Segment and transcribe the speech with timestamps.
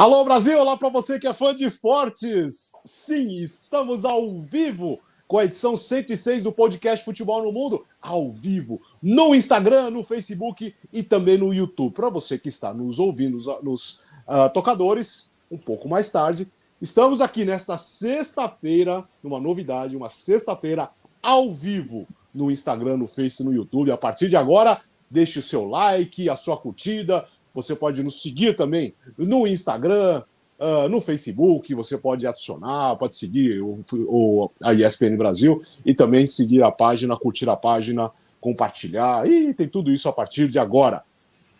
[0.00, 2.72] Alô Brasil, olá para você que é fã de esportes.
[2.86, 8.80] Sim, estamos ao vivo com a edição 106 do podcast Futebol no Mundo, ao vivo,
[9.02, 11.92] no Instagram, no Facebook e também no YouTube.
[11.92, 17.44] Para você que está nos ouvindo nos uh, tocadores, um pouco mais tarde, estamos aqui
[17.44, 20.88] nesta sexta-feira, numa novidade, uma sexta-feira
[21.22, 23.92] ao vivo no Instagram, no Face, no YouTube.
[23.92, 24.80] A partir de agora,
[25.10, 30.22] deixe o seu like, a sua curtida, você pode nos seguir também no Instagram,
[30.58, 36.26] uh, no Facebook, você pode adicionar, pode seguir o, o, a ESPN Brasil e também
[36.26, 41.02] seguir a página, curtir a página, compartilhar, e tem tudo isso a partir de agora.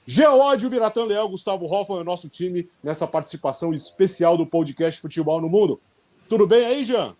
[0.07, 5.41] Geódio, Biratã Leal, Gustavo Hoffman é o nosso time nessa participação especial do podcast Futebol
[5.41, 5.81] no Mundo.
[6.29, 7.15] Tudo bem aí, Jean?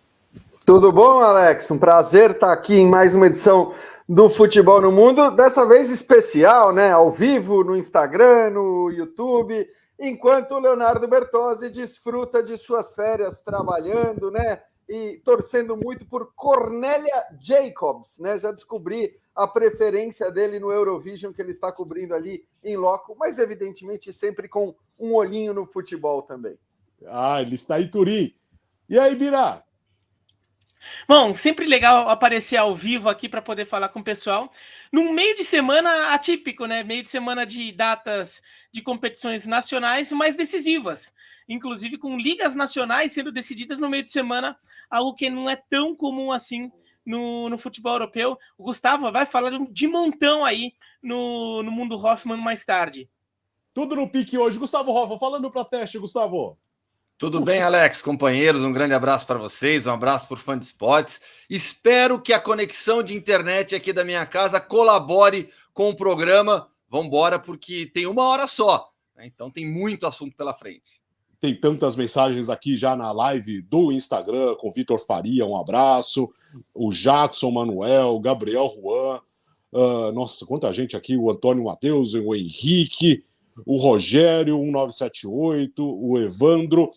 [0.63, 1.71] Tudo bom, Alex?
[1.71, 3.73] Um prazer estar aqui em mais uma edição
[4.07, 6.91] do Futebol no Mundo, dessa vez especial, né?
[6.91, 9.67] Ao vivo no Instagram, no YouTube,
[9.99, 14.61] enquanto o Leonardo Bertozzi desfruta de suas férias trabalhando, né?
[14.87, 18.37] E torcendo muito por Cornélia Jacobs, né?
[18.37, 23.39] Já descobri a preferência dele no Eurovision que ele está cobrindo ali em loco, mas
[23.39, 26.55] evidentemente sempre com um olhinho no futebol também.
[27.07, 28.35] Ah, ele está em Turim.
[28.87, 29.63] E aí, Bira?
[31.07, 34.51] Bom, sempre legal aparecer ao vivo aqui para poder falar com o pessoal.
[34.91, 36.83] Num meio de semana atípico, né?
[36.83, 41.13] Meio de semana de datas de competições nacionais mais decisivas,
[41.47, 44.57] inclusive com ligas nacionais sendo decididas no meio de semana,
[44.89, 46.71] algo que não é tão comum assim
[47.05, 48.37] no, no futebol europeu.
[48.57, 53.09] O Gustavo vai falar de montão aí no, no mundo Hoffman mais tarde.
[53.73, 54.57] Tudo no pique hoje.
[54.57, 56.57] Gustavo Hoffman, falando para teste, Gustavo.
[57.21, 58.01] Tudo bem, Alex?
[58.01, 61.21] Companheiros, um grande abraço para vocês, um abraço por fã de esportes.
[61.47, 66.67] Espero que a conexão de internet aqui da minha casa colabore com o programa.
[66.89, 69.27] Vamos embora, porque tem uma hora só, né?
[69.27, 70.99] então tem muito assunto pela frente.
[71.39, 76.27] Tem tantas mensagens aqui já na live do Instagram, com Vitor Faria, um abraço,
[76.73, 79.21] o Jackson Manuel, Gabriel Juan,
[79.71, 83.23] uh, nossa, quanta gente aqui, o Antônio Matheus, o Henrique,
[83.63, 86.89] o Rogério, 1978, o Evandro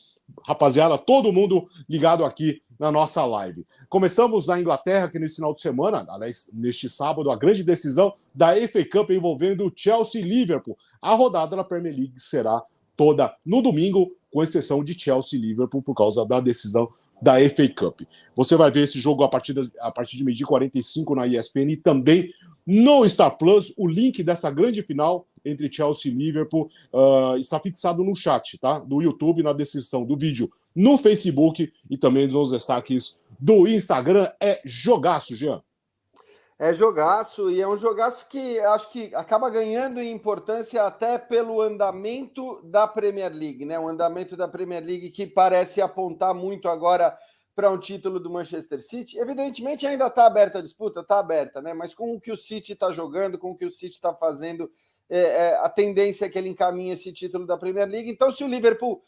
[0.47, 3.67] rapaziada, todo mundo ligado aqui na nossa live.
[3.89, 8.55] Começamos na Inglaterra, que nesse final de semana, aliás, neste sábado, a grande decisão da
[8.69, 10.77] FA Cup envolvendo Chelsea e Liverpool.
[11.01, 12.63] A rodada da Premier League será
[12.97, 16.89] toda no domingo, com exceção de Chelsea e Liverpool, por causa da decisão
[17.23, 18.01] da FA Cup.
[18.37, 21.71] Você vai ver esse jogo a partir, de, a partir de meio-dia 45 na ESPN
[21.71, 22.33] e também
[22.67, 23.73] no Star Plus.
[23.79, 28.79] O link dessa grande final entre Chelsea e Liverpool uh, está fixado no chat, tá?
[28.79, 34.31] Do YouTube, na descrição do vídeo, no Facebook e também nos destaques do Instagram.
[34.41, 35.63] É jogaço, Jean.
[36.57, 41.61] É jogaço e é um jogaço que acho que acaba ganhando em importância até pelo
[41.61, 43.79] andamento da Premier League, né?
[43.79, 47.17] O andamento da Premier League que parece apontar muito agora
[47.57, 49.19] para um título do Manchester City.
[49.19, 51.75] Evidentemente ainda está aberta a disputa, está aberta, né?
[51.75, 54.71] Mas com o que o City está jogando, com o que o City está fazendo,
[55.09, 58.11] é, é, a tendência é que ele encaminhe esse título da Premier League.
[58.11, 59.03] Então, se o Liverpool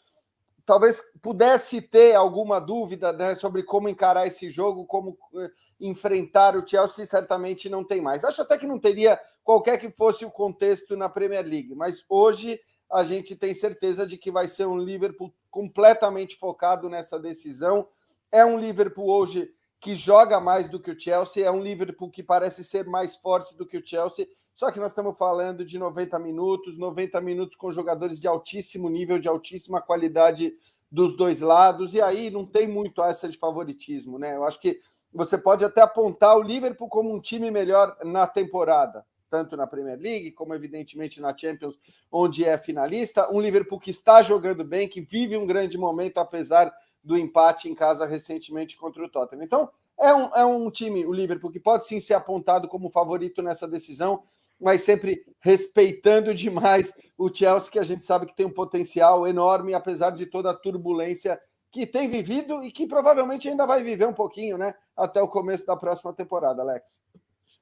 [0.67, 5.49] talvez pudesse ter alguma dúvida né, sobre como encarar esse jogo, como eh,
[5.79, 8.25] enfrentar o Chelsea, certamente não tem mais.
[8.25, 12.59] Acho até que não teria qualquer que fosse o contexto na Premier League, mas hoje
[12.91, 17.87] a gente tem certeza de que vai ser um Liverpool completamente focado nessa decisão.
[18.29, 19.49] É um Liverpool hoje
[19.79, 23.55] que joga mais do que o Chelsea, é um Liverpool que parece ser mais forte
[23.55, 24.27] do que o Chelsea
[24.57, 29.19] só que nós estamos falando de 90 minutos, 90 minutos com jogadores de altíssimo nível,
[29.19, 30.51] de altíssima qualidade
[30.91, 34.35] dos dois lados, e aí não tem muito essa de favoritismo, né?
[34.35, 34.81] Eu acho que
[35.13, 39.99] você pode até apontar o Liverpool como um time melhor na temporada, tanto na Premier
[39.99, 41.77] League, como evidentemente na Champions,
[42.11, 43.31] onde é finalista.
[43.31, 46.73] Um Liverpool que está jogando bem, que vive um grande momento, apesar
[47.03, 49.43] do empate em casa recentemente contra o Tottenham.
[49.43, 49.69] Então,
[49.99, 53.67] é um, é um time, o Liverpool, que pode sim ser apontado como favorito nessa
[53.67, 54.23] decisão
[54.59, 59.73] mas sempre respeitando demais o Chelsea, que a gente sabe que tem um potencial enorme,
[59.73, 61.39] apesar de toda a turbulência
[61.71, 64.73] que tem vivido e que provavelmente ainda vai viver um pouquinho, né?
[64.95, 67.01] Até o começo da próxima temporada, Alex.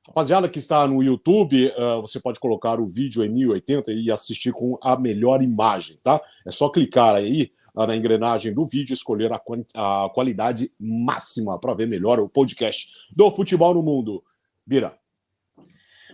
[0.08, 4.54] Rapaziada que está no YouTube, uh, você pode colocar o vídeo em 1080 e assistir
[4.54, 6.22] com a melhor imagem, tá?
[6.46, 9.42] É só clicar aí uh, na engrenagem do vídeo, escolher a,
[9.76, 14.24] a qualidade máxima para ver melhor o podcast do futebol no mundo.
[14.66, 14.96] Bira.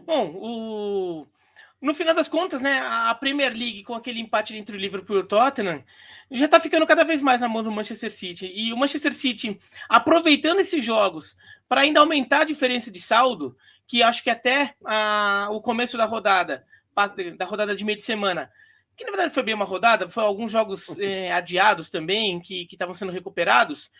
[0.05, 1.27] Bom, o...
[1.81, 5.19] no final das contas, né, a Premier League, com aquele empate entre o Liverpool e
[5.19, 5.83] o Tottenham,
[6.31, 8.51] já está ficando cada vez mais na mão do Manchester City.
[8.53, 9.59] E o Manchester City,
[9.89, 11.35] aproveitando esses jogos
[11.67, 13.55] para ainda aumentar a diferença de saldo,
[13.87, 14.75] que acho que até
[15.49, 16.65] o começo da rodada,
[17.37, 18.49] da rodada de meio de semana,
[18.95, 22.93] que na verdade foi bem uma rodada, foi alguns jogos é, adiados também, que estavam
[22.93, 23.91] sendo recuperados,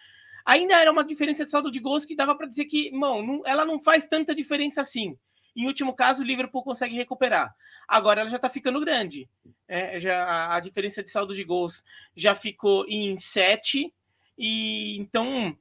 [0.46, 3.42] ainda era uma diferença de saldo de gols que dava para dizer que, não, não,
[3.46, 5.18] ela não faz tanta diferença assim.
[5.56, 7.54] Em último caso, o Liverpool consegue recuperar.
[7.88, 9.30] Agora ela já está ficando grande.
[9.68, 11.84] É, já a diferença de saldo de gols
[12.16, 13.94] já ficou em 7
[14.38, 15.58] e então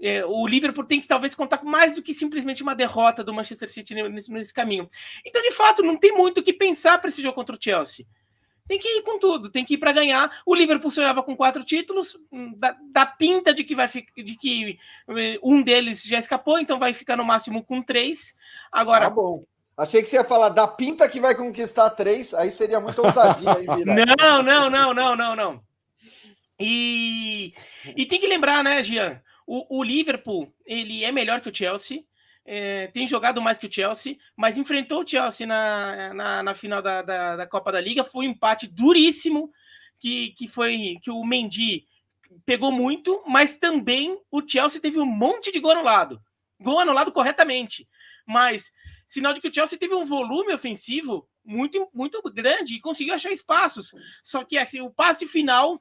[0.00, 3.34] é, o Liverpool tem que talvez contar com mais do que simplesmente uma derrota do
[3.34, 4.88] Manchester City nesse, nesse caminho.
[5.24, 8.06] Então, de fato, não tem muito o que pensar para esse jogo contra o Chelsea.
[8.70, 10.30] Tem que ir com tudo, tem que ir para ganhar.
[10.46, 14.78] O Liverpool sonhava com quatro títulos, hum, da, da, pinta de que vai de que
[15.08, 18.36] eh, um deles já escapou, então vai ficar no máximo com três.
[18.70, 19.42] Agora, tá bom.
[19.76, 23.56] Achei que você ia falar da pinta que vai conquistar três, aí seria muito ousadia.
[23.84, 25.62] não, não, não, não, não, não.
[26.56, 27.52] E,
[27.96, 29.20] e tem que lembrar, né, Gian?
[29.44, 32.04] O, o Liverpool, ele é melhor que o Chelsea,
[32.52, 36.82] é, tem jogado mais que o Chelsea, mas enfrentou o Chelsea na, na, na final
[36.82, 38.02] da, da, da, Copa da Liga.
[38.02, 39.52] Foi um empate duríssimo,
[40.00, 41.84] que, que foi que o Mendy
[42.44, 46.20] pegou muito, mas também o Chelsea teve um monte de gol anulado.
[46.60, 47.88] Gol anulado corretamente.
[48.26, 48.72] Mas
[49.06, 53.30] sinal de que o Chelsea teve um volume ofensivo muito, muito grande e conseguiu achar
[53.30, 53.92] espaços.
[54.24, 55.78] Só que assim, o passe final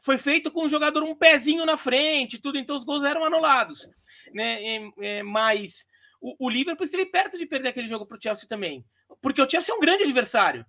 [0.00, 3.90] foi feito com o jogador um pezinho na frente, tudo, então os gols eram anulados.
[4.32, 4.90] Né?
[5.00, 5.86] É, mas
[6.20, 8.84] o, o Liverpool esteve perto de perder aquele jogo para o Chelsea também,
[9.20, 10.64] porque o Chelsea é um grande adversário.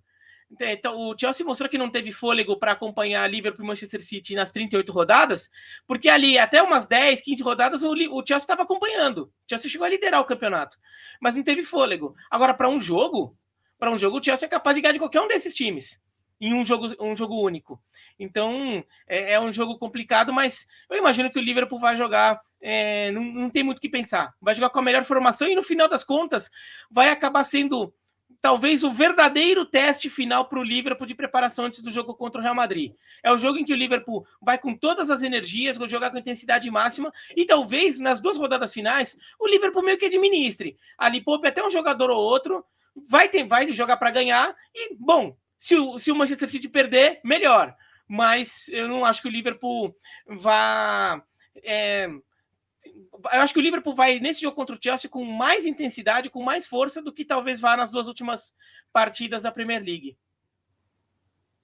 [0.50, 4.34] Então, então o Chelsea mostrou que não teve fôlego para acompanhar Liverpool e Manchester City
[4.34, 5.50] nas 38 rodadas,
[5.86, 9.24] porque ali até umas 10, 15 rodadas o, o Chelsea estava acompanhando.
[9.24, 10.76] O Chelsea chegou a liderar o campeonato,
[11.20, 12.14] mas não teve fôlego.
[12.30, 13.36] Agora, para um jogo,
[13.78, 16.02] para um jogo, o Chelsea é capaz de ganhar de qualquer um desses times
[16.42, 17.80] em um jogo, um jogo único.
[18.18, 22.40] Então é, é um jogo complicado, mas eu imagino que o Liverpool vai jogar.
[22.60, 24.34] É, não, não tem muito o que pensar.
[24.40, 26.50] Vai jogar com a melhor formação e no final das contas
[26.90, 27.94] vai acabar sendo
[28.40, 32.42] talvez o verdadeiro teste final para o Liverpool de preparação antes do jogo contra o
[32.42, 32.92] Real Madrid.
[33.22, 36.18] É o jogo em que o Liverpool vai com todas as energias, vai jogar com
[36.18, 40.76] intensidade máxima e talvez nas duas rodadas finais o Liverpool meio que administre.
[40.98, 42.64] Ali poupe até um jogador ou outro,
[43.08, 47.20] vai ter, vai jogar para ganhar e bom, se o, se o Manchester City perder,
[47.22, 47.76] melhor.
[48.08, 51.24] Mas eu não acho que o Liverpool vá.
[51.62, 56.30] É, eu acho que o Liverpool vai nesse jogo contra o Chelsea com mais intensidade,
[56.30, 58.52] com mais força do que talvez vá nas duas últimas
[58.92, 60.18] partidas da Premier League.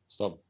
[0.07, 0.41] Gustavo.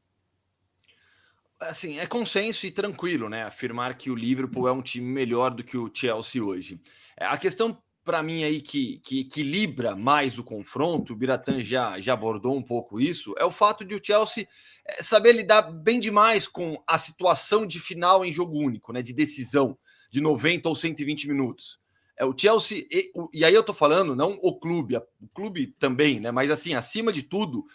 [1.59, 3.45] Assim, é consenso e tranquilo, né?
[3.45, 6.79] Afirmar que o Liverpool é um time melhor do que o Chelsea hoje.
[7.17, 12.01] É, a questão para mim aí que, que equilibra mais o confronto, o Biratan já,
[12.01, 14.49] já abordou um pouco isso, é o fato de o Chelsea
[14.87, 19.13] eh, saber lidar bem demais com a situação de final em jogo único, né, de
[19.13, 19.77] decisão
[20.11, 21.79] de 90 ou 120 minutos.
[22.17, 26.19] É o Chelsea, e, e aí eu tô falando não o clube, o clube também,
[26.19, 27.67] né, mas assim, acima de tudo,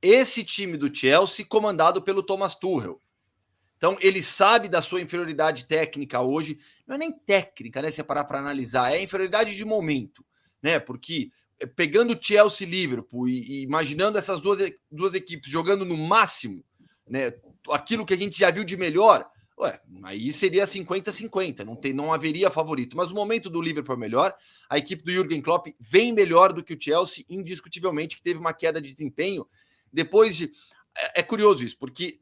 [0.00, 3.02] esse time do Chelsea comandado pelo Thomas Tuchel.
[3.80, 6.58] Então, ele sabe da sua inferioridade técnica hoje.
[6.86, 7.90] Não é nem técnica, né?
[7.90, 10.22] Se parar para analisar, é inferioridade de momento,
[10.62, 10.78] né?
[10.78, 15.96] Porque eh, pegando Chelsea e Liverpool e, e, imaginando essas duas, duas equipes jogando no
[15.96, 16.62] máximo,
[17.08, 17.32] né?
[17.70, 19.26] Aquilo que a gente já viu de melhor,
[19.58, 22.94] ué, aí seria 50-50, não, tem, não haveria favorito.
[22.98, 24.34] Mas o momento do Liverpool é melhor,
[24.68, 28.52] a equipe do Jürgen Klopp vem melhor do que o Chelsea, indiscutivelmente, que teve uma
[28.52, 29.48] queda de desempenho.
[29.90, 30.52] Depois de.
[30.94, 32.20] É, é curioso isso, porque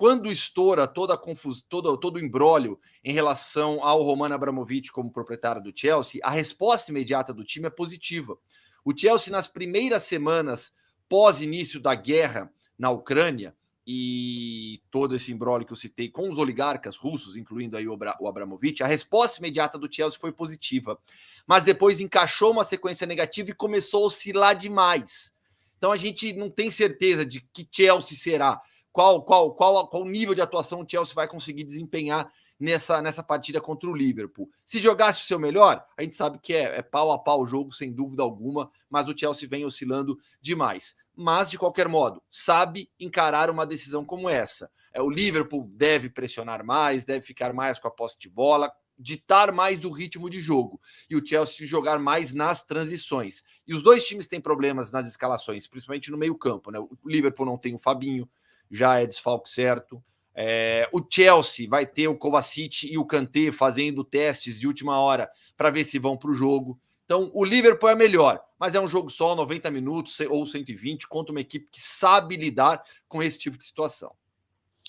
[0.00, 5.12] quando estoura toda a confusão, todo, todo o embrólio em relação ao Roman Abramovich como
[5.12, 8.38] proprietário do Chelsea, a resposta imediata do time é positiva.
[8.82, 10.72] O Chelsea, nas primeiras semanas
[11.06, 13.54] pós-início da guerra na Ucrânia,
[13.86, 18.26] e todo esse embrólio que eu citei com os oligarcas russos, incluindo aí o, o
[18.26, 20.98] Abramovich, a resposta imediata do Chelsea foi positiva.
[21.46, 25.34] Mas depois encaixou uma sequência negativa e começou a oscilar demais.
[25.76, 30.34] Então a gente não tem certeza de que Chelsea será qual, qual, qual, qual nível
[30.34, 32.30] de atuação o Chelsea vai conseguir desempenhar
[32.60, 34.50] nessa, nessa partida contra o Liverpool.
[34.64, 37.46] Se jogasse o seu melhor, a gente sabe que é, é pau a pau o
[37.46, 40.94] jogo, sem dúvida alguma, mas o Chelsea vem oscilando demais.
[41.16, 44.70] Mas, de qualquer modo, sabe encarar uma decisão como essa.
[44.92, 48.70] É, o Liverpool deve pressionar mais, deve ficar mais com a posse de bola,
[49.00, 50.78] ditar mais do ritmo de jogo
[51.08, 53.42] e o Chelsea jogar mais nas transições.
[53.66, 56.70] E os dois times têm problemas nas escalações, principalmente no meio-campo.
[56.70, 56.78] Né?
[56.78, 58.28] O Liverpool não tem o Fabinho,
[58.70, 60.02] já é desfalque certo.
[60.34, 65.30] É, o Chelsea vai ter o Kovacic e o Kanté fazendo testes de última hora
[65.56, 66.78] para ver se vão para o jogo.
[67.04, 71.32] Então, o Liverpool é melhor, mas é um jogo só, 90 minutos ou 120, contra
[71.32, 74.12] uma equipe que sabe lidar com esse tipo de situação.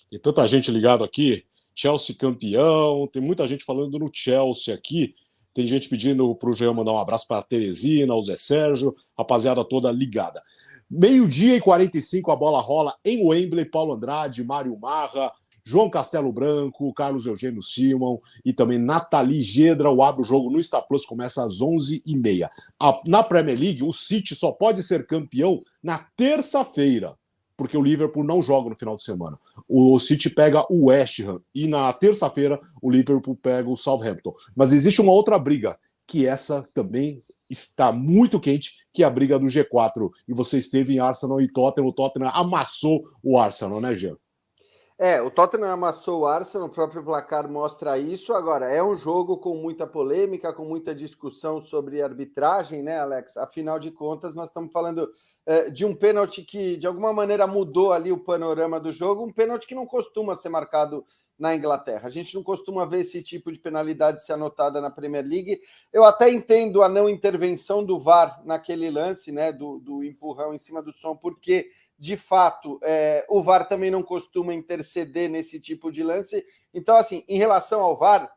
[0.10, 5.16] Tem tanta gente ligado aqui, Chelsea campeão, tem muita gente falando no Chelsea aqui.
[5.54, 8.96] Tem gente pedindo para o Jean mandar um abraço para a Teresina, o Zé Sérgio,
[9.18, 10.42] rapaziada toda ligada.
[10.94, 15.32] Meio-dia e 45 a bola rola em Wembley, Paulo Andrade, Mário Marra,
[15.64, 19.90] João Castelo Branco, Carlos Eugênio Simon e também Nathalie Gedra.
[19.90, 22.50] O Abre o Jogo no Star Plus começa às 11h30.
[23.08, 27.16] Na Premier League, o City só pode ser campeão na terça-feira,
[27.56, 29.40] porque o Liverpool não joga no final de semana.
[29.70, 34.34] O City pega o West Ham e na terça-feira o Liverpool pega o Southampton.
[34.54, 39.40] Mas existe uma outra briga, que essa também está muito quente, que é a briga
[39.40, 40.10] do G4.
[40.28, 41.88] E você esteve em Arsenal e Tottenham.
[41.88, 44.18] O Tottenham amassou o Arsenal, né, Jean?
[44.98, 48.34] É, o Tottenham amassou o Arsenal, o próprio placar mostra isso.
[48.34, 53.36] Agora, é um jogo com muita polêmica, com muita discussão sobre arbitragem, né, Alex?
[53.36, 55.10] Afinal de contas, nós estamos falando
[55.44, 59.34] é, de um pênalti que, de alguma maneira, mudou ali o panorama do jogo, um
[59.34, 61.04] pênalti que não costuma ser marcado
[61.42, 62.08] na Inglaterra.
[62.08, 65.60] A gente não costuma ver esse tipo de penalidade ser anotada na Premier League.
[65.92, 70.60] Eu até entendo a não intervenção do VAR naquele lance, né, do, do empurrão em
[70.60, 75.92] cima do som, porque de fato é, o VAR também não costuma interceder nesse tipo
[75.92, 76.46] de lance.
[76.72, 78.32] Então, assim, em relação ao VAR,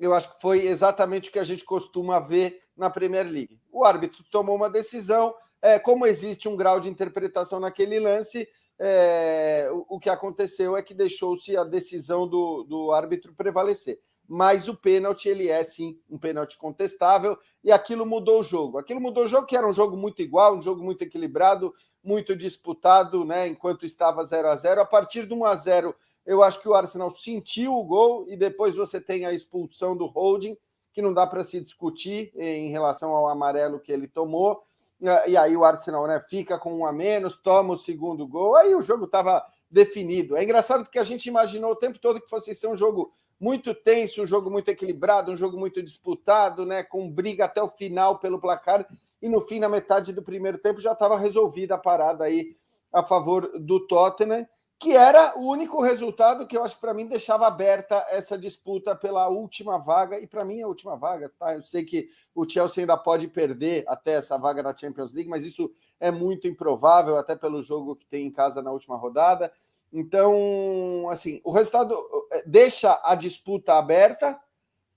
[0.00, 3.60] eu acho que foi exatamente o que a gente costuma ver na Premier League.
[3.70, 8.48] O árbitro tomou uma decisão, é, como existe um grau de interpretação naquele lance,
[8.78, 14.00] é, o, o, que aconteceu é que deixou-se a decisão do, do árbitro prevalecer.
[14.28, 18.78] Mas o pênalti, ele é sim um pênalti contestável, e aquilo mudou o jogo.
[18.78, 22.36] Aquilo mudou o jogo, que era um jogo muito igual, um jogo muito equilibrado, muito
[22.36, 23.46] disputado, né?
[23.46, 25.94] Enquanto estava 0 a 0 A partir de 1 a 0
[26.26, 30.06] eu acho que o Arsenal sentiu o gol, e depois você tem a expulsão do
[30.06, 30.56] holding,
[30.92, 34.64] que não dá para se discutir em relação ao amarelo que ele tomou
[35.00, 38.74] e aí o Arsenal né, fica com um a menos, toma o segundo gol, aí
[38.74, 40.36] o jogo estava definido.
[40.36, 43.74] É engraçado porque a gente imaginou o tempo todo que fosse ser um jogo muito
[43.74, 48.18] tenso, um jogo muito equilibrado, um jogo muito disputado, né, com briga até o final
[48.18, 48.86] pelo placar,
[49.20, 52.54] e no fim, na metade do primeiro tempo, já estava resolvida a parada aí
[52.92, 54.46] a favor do Tottenham
[54.78, 58.94] que era o único resultado que eu acho que para mim deixava aberta essa disputa
[58.94, 61.54] pela última vaga, e para mim é a última vaga, tá?
[61.54, 65.46] Eu sei que o Chelsea ainda pode perder até essa vaga na Champions League, mas
[65.46, 69.50] isso é muito improvável, até pelo jogo que tem em casa na última rodada.
[69.90, 71.96] Então, assim, o resultado
[72.32, 74.38] eh, deixa a disputa aberta,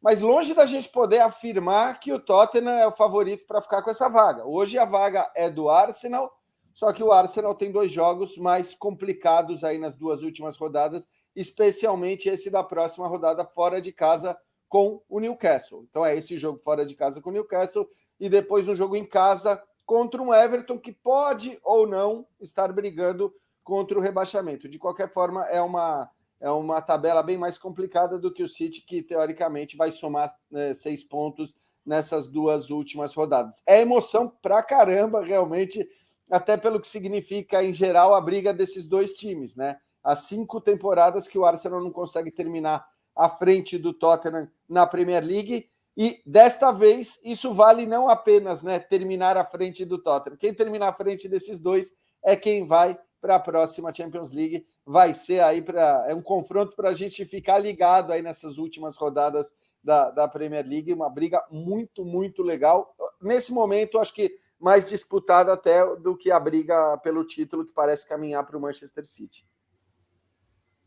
[0.02, 3.92] mas longe da gente poder afirmar que o Tottenham é o favorito para ficar com
[3.92, 4.46] essa vaga.
[4.46, 6.34] Hoje a vaga é do Arsenal
[6.80, 12.30] só que o Arsenal tem dois jogos mais complicados aí nas duas últimas rodadas, especialmente
[12.30, 14.38] esse da próxima rodada fora de casa
[14.70, 15.86] com o Newcastle.
[15.90, 17.86] Então é esse jogo fora de casa com o Newcastle
[18.18, 23.34] e depois um jogo em casa contra um Everton que pode ou não estar brigando
[23.62, 24.70] contra o rebaixamento.
[24.70, 26.10] De qualquer forma, é uma
[26.40, 30.74] é uma tabela bem mais complicada do que o City, que teoricamente vai somar né,
[30.74, 31.54] seis pontos
[31.86, 33.62] nessas duas últimas rodadas.
[33.68, 35.86] É emoção pra caramba, realmente
[36.30, 39.78] até pelo que significa, em geral, a briga desses dois times, né?
[40.04, 45.24] As cinco temporadas que o Arsenal não consegue terminar à frente do Tottenham na Premier
[45.24, 45.70] League.
[45.98, 50.38] E desta vez, isso vale não apenas né, terminar à frente do Tottenham.
[50.38, 51.92] Quem terminar à frente desses dois
[52.24, 54.66] é quem vai para a próxima Champions League.
[54.86, 56.06] Vai ser aí para.
[56.08, 60.66] É um confronto para a gente ficar ligado aí nessas últimas rodadas da, da Premier
[60.66, 60.94] League.
[60.94, 62.96] Uma briga muito, muito legal.
[63.22, 68.08] Nesse momento, acho que mais disputada até do que a briga pelo título que parece
[68.08, 69.46] caminhar para o Manchester City.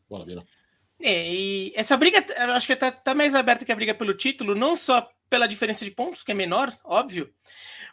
[0.09, 0.43] Bora, Vila.
[0.99, 4.13] É, e essa briga, eu acho que está tá mais aberta que a briga pelo
[4.13, 7.33] título, não só pela diferença de pontos, que é menor, óbvio,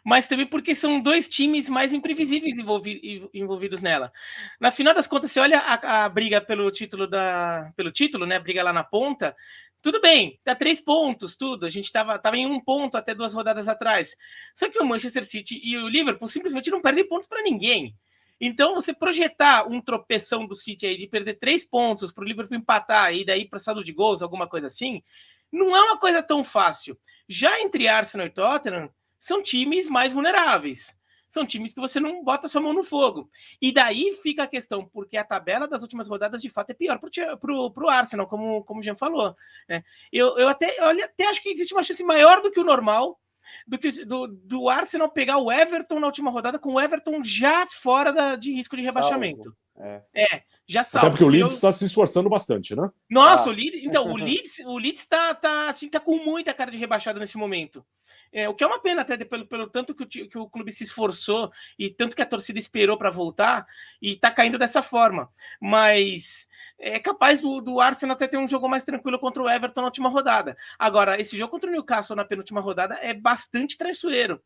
[0.03, 4.11] mas também porque são dois times mais imprevisíveis envolvi envolvidos nela.
[4.59, 8.37] Na final das contas, você olha a, a, briga pelo título da, pelo título, né?
[8.37, 9.35] A briga lá na ponta,
[9.81, 11.65] tudo bem, dá três pontos, tudo.
[11.65, 14.15] A gente estava tava em um ponto até duas rodadas atrás.
[14.55, 17.95] Só que o Manchester City e o Liverpool simplesmente não perdem pontos para ninguém.
[18.39, 22.57] Então, você projetar um tropeção do City aí de perder três pontos para o Liverpool
[22.57, 25.03] empatar e daí para saldo de gols, alguma coisa assim,
[25.51, 26.97] não é uma coisa tão fácil.
[27.27, 30.95] Já entre Arsenal e Tottenham, são times mais vulneráveis
[31.31, 33.29] são times que você não bota sua mão no fogo.
[33.61, 36.99] E daí fica a questão, porque a tabela das últimas rodadas de fato é pior
[36.99, 39.33] para o Arsenal, como, como o Jean falou.
[39.67, 39.81] Né?
[40.11, 43.17] Eu, eu até, eu até acho que existe uma chance maior do que o normal
[43.65, 47.65] do que do, do Arsenal pegar o Everton na última rodada, com o Everton já
[47.67, 49.55] fora da, de risco de rebaixamento.
[49.77, 50.01] É.
[50.13, 50.43] é.
[50.67, 51.07] já salvo.
[51.07, 51.73] Até porque o Leeds está eu...
[51.73, 52.89] se esforçando bastante, né?
[53.09, 53.51] Nossa, ah.
[53.51, 56.77] o Leeds, então, o Leeds, o Leeds tá, tá, assim, tá com muita cara de
[56.77, 57.85] rebaixado nesse momento.
[58.33, 60.71] É, o que é uma pena, até pelo, pelo tanto que o, que o clube
[60.71, 63.67] se esforçou e tanto que a torcida esperou para voltar
[64.01, 65.29] e está caindo dessa forma.
[65.59, 66.47] Mas
[66.81, 69.87] é capaz do, do Arsenal até ter um jogo mais tranquilo contra o Everton na
[69.87, 70.57] última rodada.
[70.79, 74.41] Agora, esse jogo contra o Newcastle na penúltima rodada é bastante traiçoeiro.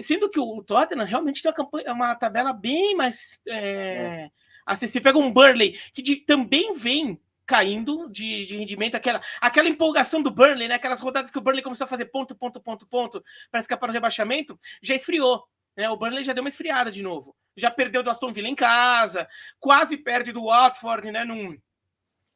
[0.00, 4.30] Sendo que o Tottenham realmente tem uma, campanha, uma tabela bem mais é, é.
[4.66, 5.04] acessível.
[5.04, 7.18] Pega um Burley, que de, também vem
[7.50, 10.76] caindo de, de, rendimento, aquela, aquela empolgação do Burnley, né?
[10.76, 13.92] Aquelas rodadas que o Burnley começou a fazer ponto, ponto, ponto, ponto para escapar do
[13.92, 15.44] rebaixamento, já esfriou.
[15.76, 15.90] Né?
[15.90, 17.34] O Burnley já deu uma esfriada de novo.
[17.56, 19.28] Já perdeu do Aston Villa em casa,
[19.58, 21.24] quase perde do Watford, né?
[21.24, 21.58] Num,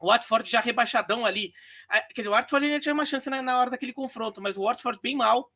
[0.00, 1.54] o Watford já rebaixadão ali.
[1.88, 4.56] Ah, quer dizer, o Watford ainda tinha uma chance na, na hora daquele confronto, mas
[4.56, 5.48] o Watford bem mal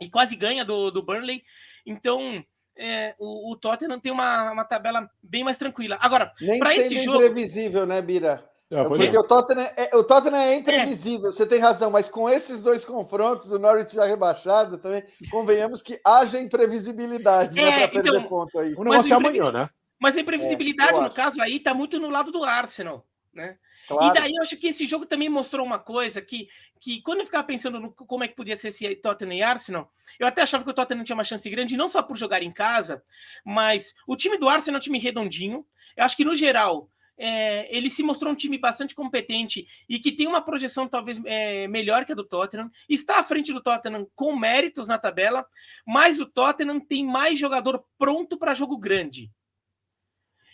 [0.00, 1.44] e quase ganha do, do Burnley.
[1.86, 2.44] Então,
[2.76, 5.98] é, o, o, Tottenham tem uma, uma tabela bem mais tranquila.
[6.00, 7.18] Agora, para esse jogo.
[7.18, 8.51] imprevisível, né, Bira?
[8.72, 9.18] É, porque é.
[9.18, 13.52] o, Tottenham é, o Tottenham é imprevisível, você tem razão, mas com esses dois confrontos,
[13.52, 18.74] o Norwich já rebaixado também, convenhamos que haja imprevisibilidade né, para perder então, ponto aí.
[18.74, 19.70] O negócio é amanhã, né?
[20.00, 23.56] Mas a imprevisibilidade, no caso aí, está muito no lado do Arsenal né?
[23.88, 24.16] Claro.
[24.16, 26.48] E daí eu acho que esse jogo também mostrou uma coisa que,
[26.80, 29.90] que quando eu ficava pensando no como é que podia ser esse Tottenham e Arsenal,
[30.18, 32.52] eu até achava que o Tottenham tinha uma chance grande, não só por jogar em
[32.52, 33.02] casa,
[33.44, 35.66] mas o time do Arsenal é um time redondinho.
[35.96, 36.88] Eu acho que, no geral,
[37.18, 41.68] é, ele se mostrou um time bastante competente e que tem uma projeção talvez é,
[41.68, 42.70] melhor que a do Tottenham.
[42.88, 45.46] Está à frente do Tottenham com méritos na tabela,
[45.86, 49.30] mas o Tottenham tem mais jogador pronto para jogo grande.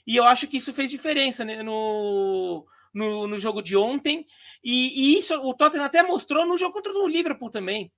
[0.06, 4.26] E eu acho que isso fez diferença né, no, no, no, jogo de ontem.
[4.64, 7.92] E, e, isso o Tottenham até mostrou no jogo contra o Liverpool também.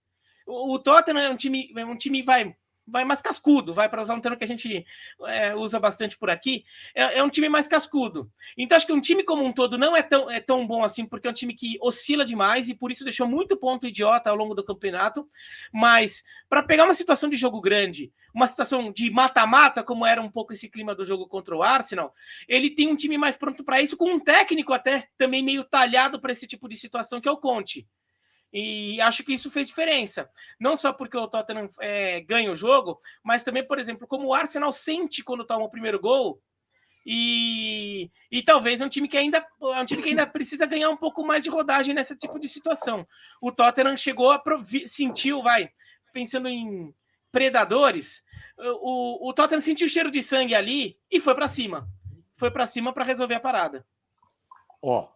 [0.47, 2.57] O, o Tottenham é um time, é um time vai
[2.91, 4.85] vai mais cascudo, vai para usar um termo que a gente
[5.27, 8.31] é, usa bastante por aqui, é, é, um time mais cascudo.
[8.57, 11.07] Então, acho que um time como um todo não é tão, é tão bom assim,
[11.07, 14.37] porque é um time que oscila demais e por isso deixou muito ponto idiota ao
[14.37, 15.29] longo do campeonato.
[15.73, 20.31] Mas, para pegar uma situação de jogo grande, uma situação de mata-mata, como era um
[20.31, 22.15] pouco esse clima do jogo contra o Arsenal,
[22.49, 26.21] ele tem um time mais pronto para isso, com um técnico até também meio talhado
[26.21, 27.87] para esse tipo de situação, que é o Conte.
[28.53, 30.29] E acho que isso fez diferença.
[30.59, 34.35] Não só porque o Tottenham é, ganha o jogo, mas também, por exemplo, como o
[34.35, 36.43] Arsenal sente quando toma o primeiro gol.
[37.07, 40.91] E, e talvez é um time que ainda é um time que ainda precisa ganhar
[40.91, 43.07] um pouco mais de rodagem nesse tipo de situação.
[43.41, 44.43] O Tottenham chegou a
[44.87, 45.71] sentiu, vai,
[46.13, 46.95] pensando em
[47.33, 48.23] predadores,
[48.59, 51.89] o, o Tottenham sentiu o cheiro de sangue ali e foi para cima.
[52.37, 53.87] Foi para cima para resolver a parada.
[54.83, 55.09] Ó,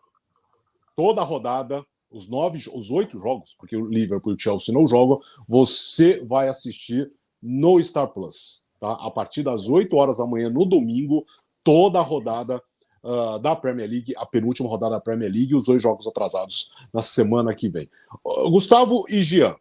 [0.96, 5.18] toda rodada os nove, os oito jogos, porque o Liverpool e o Chelsea não jogam,
[5.48, 7.10] você vai assistir
[7.42, 8.92] no Star Plus, tá?
[8.92, 11.26] A partir das 8 horas da manhã no domingo,
[11.64, 12.62] toda a rodada
[13.02, 17.02] uh, da Premier League, a penúltima rodada da Premier League os dois jogos atrasados na
[17.02, 17.90] semana que vem.
[18.24, 19.56] Uh, Gustavo e Gian,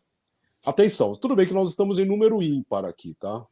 [0.63, 3.43] atenção, tudo bem que nós estamos em número ímpar aqui, tá?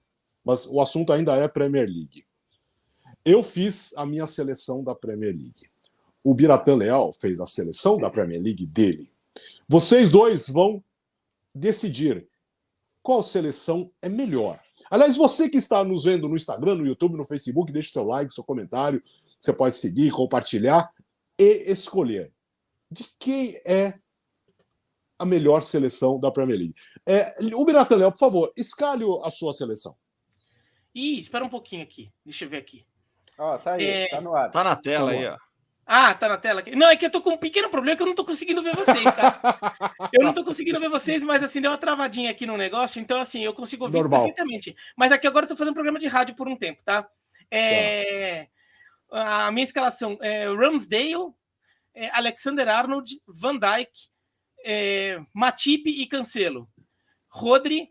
[0.46, 2.24] Mas o assunto ainda é Premier League.
[3.26, 5.71] Eu fiz a minha seleção da Premier League
[6.24, 9.10] o Biratan Leal fez a seleção da Premier League dele.
[9.68, 10.84] Vocês dois vão
[11.54, 12.28] decidir
[13.02, 14.60] qual seleção é melhor.
[14.90, 18.34] Aliás, você que está nos vendo no Instagram, no YouTube, no Facebook, deixe seu like,
[18.34, 19.02] seu comentário.
[19.40, 20.92] Você pode seguir, compartilhar
[21.40, 22.32] e escolher
[22.90, 23.98] de quem é
[25.18, 26.76] a melhor seleção da Premier League.
[27.06, 29.96] É, o Biratan Leal, por favor, escalhe a sua seleção.
[30.94, 32.12] Ih, espera um pouquinho aqui.
[32.26, 32.86] Deixa eu ver aqui.
[33.38, 34.10] Ó, tá aí, é...
[34.10, 34.52] tá no ar.
[34.52, 35.38] Tá na tela tá aí, ó.
[35.94, 36.74] Ah, tá na tela aqui.
[36.74, 38.74] Não, é que eu tô com um pequeno problema que eu não tô conseguindo ver
[38.74, 39.42] vocês, tá?
[40.14, 43.20] eu não tô conseguindo ver vocês, mas assim, deu uma travadinha aqui no negócio, então
[43.20, 44.22] assim, eu consigo ouvir Normal.
[44.22, 44.74] perfeitamente.
[44.96, 47.06] Mas aqui agora eu tô fazendo um programa de rádio por um tempo, tá?
[47.52, 48.48] É...
[49.10, 49.48] Tá.
[49.48, 51.34] A minha escalação é Ramsdale,
[51.94, 54.08] é Alexander Arnold, Van Dyke,
[54.64, 55.20] é...
[55.34, 56.70] Matip e Cancelo.
[57.28, 57.90] Rodri,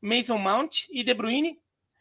[0.00, 1.58] Mason Mount e De Bruyne,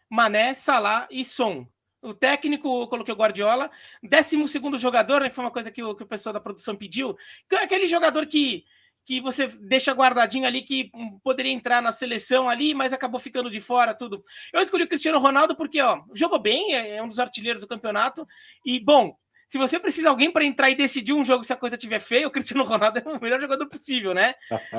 [0.09, 1.67] Mané, Salah e Son.
[2.01, 3.69] O técnico, eu coloquei o Guardiola.
[4.01, 6.75] Décimo segundo jogador, né, que foi uma coisa que o, que o pessoal da produção
[6.75, 7.15] pediu.
[7.51, 8.65] É aquele jogador que,
[9.05, 10.91] que você deixa guardadinho ali, que
[11.23, 14.23] poderia entrar na seleção ali, mas acabou ficando de fora, tudo.
[14.51, 17.67] Eu escolhi o Cristiano Ronaldo porque, ó, jogou bem, é, é um dos artilheiros do
[17.67, 18.27] campeonato.
[18.65, 19.15] E, bom,
[19.51, 21.99] se você precisa de alguém para entrar e decidir um jogo se a coisa estiver
[21.99, 24.33] feia, o Cristiano Ronaldo é o melhor jogador possível, né?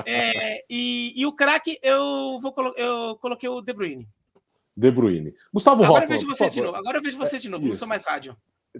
[0.07, 4.09] é, e, e, o craque, eu, vou, eu coloquei o De Bruyne.
[4.77, 5.35] De Bruyne.
[5.53, 6.77] Gustavo Agora Hoffman, eu vejo você de novo.
[6.77, 8.37] Agora eu vejo você de novo, não sou mais rádio.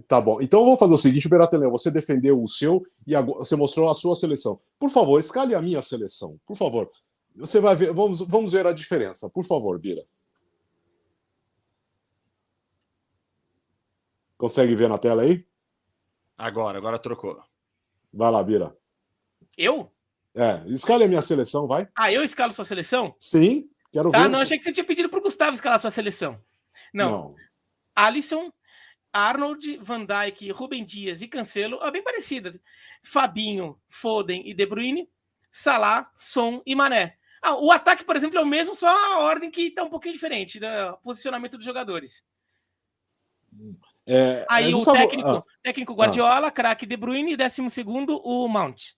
[0.09, 0.41] Tá bom.
[0.41, 3.95] Então vamos fazer o seguinte, Beratelão, você defendeu o seu e agora você mostrou a
[3.95, 4.59] sua seleção.
[4.79, 6.41] Por favor, escale a minha seleção.
[6.47, 6.91] Por favor.
[7.37, 9.29] Você vai ver, vamos, vamos ver a diferença.
[9.29, 10.03] Por favor, Bira.
[14.39, 15.47] Consegue ver na tela aí?
[16.37, 17.41] Agora, agora trocou.
[18.13, 18.77] Vai lá, Bira.
[19.57, 19.93] Eu?
[20.35, 21.87] É, escale a minha seleção, vai.
[21.95, 23.15] Ah, eu escalo sua seleção?
[23.19, 23.71] Sim.
[23.93, 24.29] Quero tá, ver.
[24.29, 26.41] não, achei que você tinha pedido para o Gustavo escalar sua seleção.
[26.93, 27.11] Não.
[27.11, 27.35] não.
[27.95, 28.51] Alisson,
[29.13, 32.59] Arnold, Van Dijk, Rubem Dias e Cancelo é bem parecida.
[33.03, 35.09] Fabinho, Foden e De Bruyne,
[35.51, 37.17] Salah, Son e Mané.
[37.43, 40.15] Ah, o ataque, por exemplo, é o mesmo, só a ordem que está um pouquinho
[40.15, 40.67] diferente do
[41.03, 42.25] posicionamento dos jogadores.
[44.07, 46.51] É, Aí é, o técnico, ah, técnico Guardiola, ah.
[46.51, 48.93] craque De Bruyne e décimo segundo o Mount.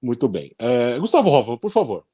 [0.00, 0.54] Muito bem.
[0.58, 2.06] É, Gustavo Hoffman, por favor.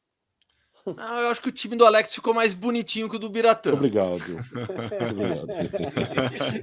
[0.85, 3.73] Não, eu acho que o time do Alex ficou mais bonitinho que o do Biratã.
[3.73, 4.15] Obrigado.
[4.15, 5.47] obrigado.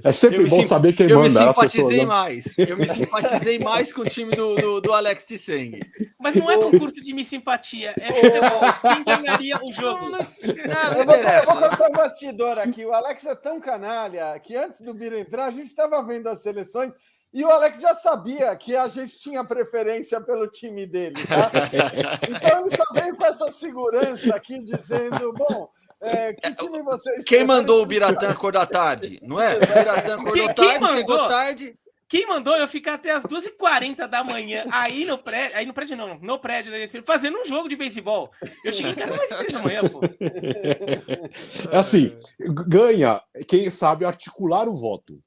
[0.04, 1.40] É sempre bom saber quem eu manda.
[1.40, 2.58] Eu me simpatizei pessoas, mais.
[2.58, 5.78] Eu me simpatizei mais com o time do, do, do Alex Tseng.
[6.18, 8.94] Mas não é concurso de me simpatia, é futebol.
[8.94, 10.10] Quem ganharia o jogo?
[10.10, 12.84] Não, não, não, eu, vou, eu vou contar um bastidor aqui.
[12.84, 16.40] O Alex é tão canalha que antes do Bira entrar, a gente estava vendo as
[16.40, 16.94] seleções
[17.32, 21.50] e o Alex já sabia que a gente tinha preferência pelo time dele, tá?
[22.28, 25.70] Então ele só veio com essa segurança aqui, dizendo: bom.
[26.02, 29.20] É, que time vocês Quem mandou o Biratã acordar tarde?
[29.22, 29.58] Não é?
[29.58, 31.74] O Biratã acordou tarde, chegou tarde.
[32.10, 35.96] Quem mandou eu ficar até as 2h40 da manhã aí no prédio, aí no prédio
[35.96, 38.32] não, no prédio da ESPN, fazendo um jogo de beisebol.
[38.64, 40.00] Eu cheguei em casa mais três da manhã, pô.
[41.70, 42.18] É assim,
[42.66, 45.22] ganha quem sabe articular o voto.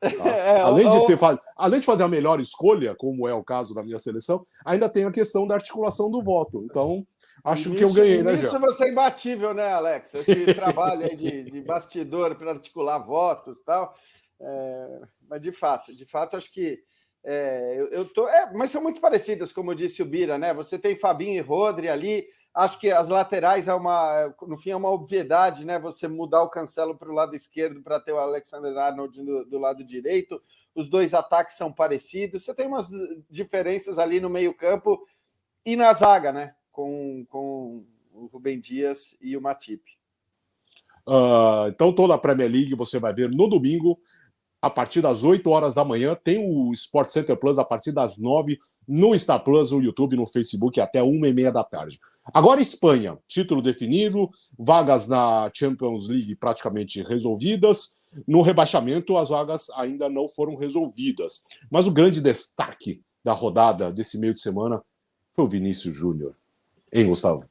[0.00, 0.08] Tá?
[0.46, 1.18] É, além, de ter,
[1.56, 5.04] além de fazer a melhor escolha, como é o caso da minha seleção, ainda tem
[5.04, 6.64] a questão da articulação do voto.
[6.64, 7.06] Então,
[7.42, 10.14] acho que eu ganhei, né, Isso você é imbatível, né, Alex?
[10.14, 13.94] Esse trabalho de, de bastidor para articular votos e tal.
[14.40, 16.78] É, mas, de fato, de fato, acho que
[17.24, 18.28] é, eu, eu tô.
[18.28, 20.54] É, mas são muito parecidas, como disse o Bira, né?
[20.54, 22.24] Você tem Fabinho e Rodri ali,
[22.56, 25.78] Acho que as laterais é uma, no fim, é uma obviedade, né?
[25.78, 29.58] Você mudar o Cancelo para o lado esquerdo para ter o Alexander Arnold do, do,
[29.58, 30.40] lado direito.
[30.74, 32.46] Os dois ataques são parecidos.
[32.46, 32.88] Você tem umas
[33.28, 35.06] diferenças ali no meio-campo
[35.66, 36.54] e na zaga, né?
[36.72, 39.82] Com, com o Rubem Dias e o Matip.
[41.06, 44.00] Uh, então, toda a Premier League você vai ver no domingo,
[44.62, 46.14] a partir das 8 horas da manhã.
[46.14, 50.26] Tem o Sport Center Plus a partir das 9 no Star Plus, no YouTube, no
[50.26, 52.00] Facebook, até 1 e meia da tarde.
[52.34, 57.96] Agora, Espanha, título definido, vagas na Champions League praticamente resolvidas.
[58.26, 61.44] No rebaixamento, as vagas ainda não foram resolvidas.
[61.70, 64.82] Mas o grande destaque da rodada desse meio de semana
[65.34, 66.34] foi o Vinícius Júnior.
[66.92, 67.44] Hein, Gustavo?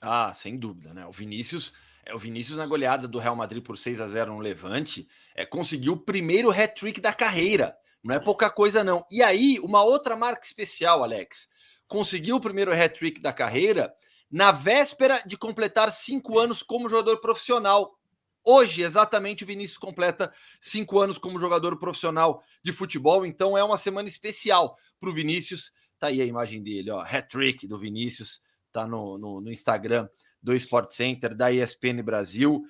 [0.00, 1.06] Ah, sem dúvida, né?
[1.06, 1.72] O Vinícius,
[2.04, 5.44] é o Vinícius na goleada do Real Madrid por 6 a 0 no Levante, é,
[5.44, 7.76] conseguiu o primeiro hat-trick da carreira.
[8.04, 9.04] Não é pouca coisa, não.
[9.10, 11.48] E aí, uma outra marca especial, Alex
[11.88, 13.94] conseguiu o primeiro hat-trick da carreira
[14.30, 17.96] na véspera de completar cinco anos como jogador profissional.
[18.44, 23.76] Hoje, exatamente, o Vinícius completa cinco anos como jogador profissional de futebol, então é uma
[23.76, 25.72] semana especial para o Vinícius.
[25.98, 28.40] Tá aí a imagem dele, ó, hat-trick do Vinícius,
[28.72, 30.08] tá no, no, no Instagram
[30.42, 32.62] do Sport Center, da ESPN Brasil.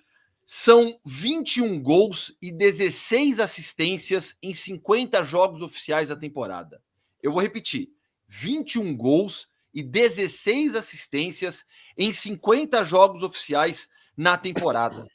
[0.46, 6.80] São 21 gols e 16 assistências em 50 jogos oficiais da temporada.
[7.20, 7.90] Eu vou repetir:
[8.28, 11.64] 21 gols e 16 assistências
[11.96, 15.06] em 50 jogos oficiais na temporada.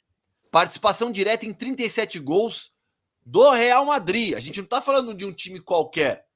[0.50, 2.72] Participação direta em 37 gols
[3.24, 4.34] do Real Madrid.
[4.34, 6.26] A gente não está falando de um time qualquer.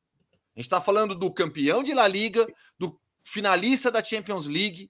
[0.55, 2.47] A gente está falando do campeão de La Liga,
[2.79, 4.89] do finalista da Champions League.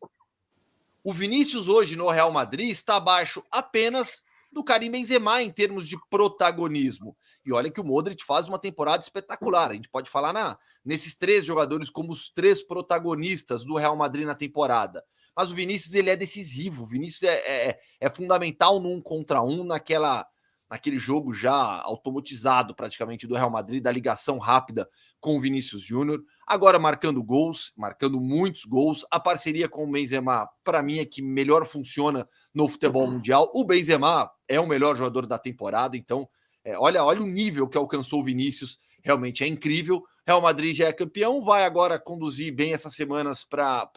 [1.03, 4.23] O Vinícius hoje no Real Madrid está abaixo apenas
[4.57, 7.15] do Karim Benzema em termos de protagonismo.
[7.45, 9.71] E olha que o Modric faz uma temporada espetacular.
[9.71, 14.25] A gente pode falar na, nesses três jogadores como os três protagonistas do Real Madrid
[14.25, 15.05] na temporada.
[15.37, 16.85] Mas o Vinícius ele é decisivo.
[16.85, 20.27] O Vinícius é, é, é fundamental num contra um naquela
[20.71, 24.89] naquele jogo já automatizado praticamente do Real Madrid, da ligação rápida
[25.21, 26.23] com o Vinícius Júnior.
[26.47, 29.05] Agora marcando gols, marcando muitos gols.
[29.11, 33.51] A parceria com o Benzema, para mim, é que melhor funciona no futebol mundial.
[33.55, 36.29] O Benzema é o melhor jogador da temporada, então
[36.65, 40.03] é, olha, olha o nível que alcançou o Vinícius, realmente é incrível.
[40.27, 43.89] Real Madrid já é campeão, vai agora conduzir bem essas semanas para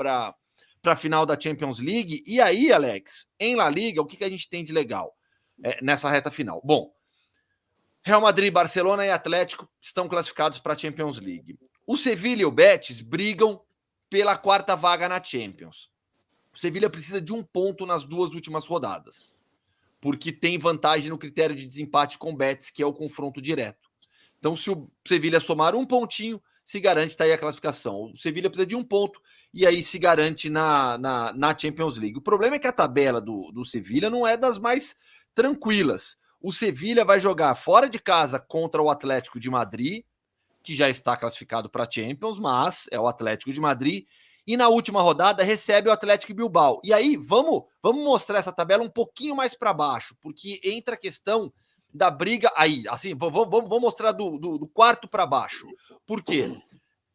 [0.85, 2.23] a final da Champions League.
[2.27, 5.15] E aí, Alex, em La Liga, o que, que a gente tem de legal
[5.63, 6.61] é, nessa reta final?
[6.63, 6.93] Bom,
[8.01, 11.59] Real Madrid, Barcelona e Atlético estão classificados para a Champions League.
[11.85, 13.61] O Sevilla e o Betis brigam
[14.09, 15.91] pela quarta vaga na Champions.
[16.53, 19.37] O Sevilla precisa de um ponto nas duas últimas rodadas
[20.01, 23.89] porque tem vantagem no critério de desempate com o Betis, que é o confronto direto.
[24.37, 28.11] Então, se o Sevilha somar um pontinho, se garante está aí a classificação.
[28.13, 29.19] O Sevilha precisa de um ponto
[29.53, 32.17] e aí se garante na, na, na Champions League.
[32.17, 34.95] O problema é que a tabela do, do Sevilha não é das mais
[35.39, 36.17] tranquilas.
[36.41, 40.03] O Sevilha vai jogar fora de casa contra o Atlético de Madrid,
[40.61, 44.05] que já está classificado para Champions, mas é o Atlético de Madrid
[44.45, 46.81] e na última rodada recebe o Atlético Bilbao.
[46.83, 50.97] E aí, vamos, vamos mostrar essa tabela um pouquinho mais para baixo, porque entra a
[50.97, 51.53] questão
[51.93, 55.65] da briga aí, assim, vamos, vamos mostrar do, do, do quarto para baixo.
[56.05, 56.53] Por quê?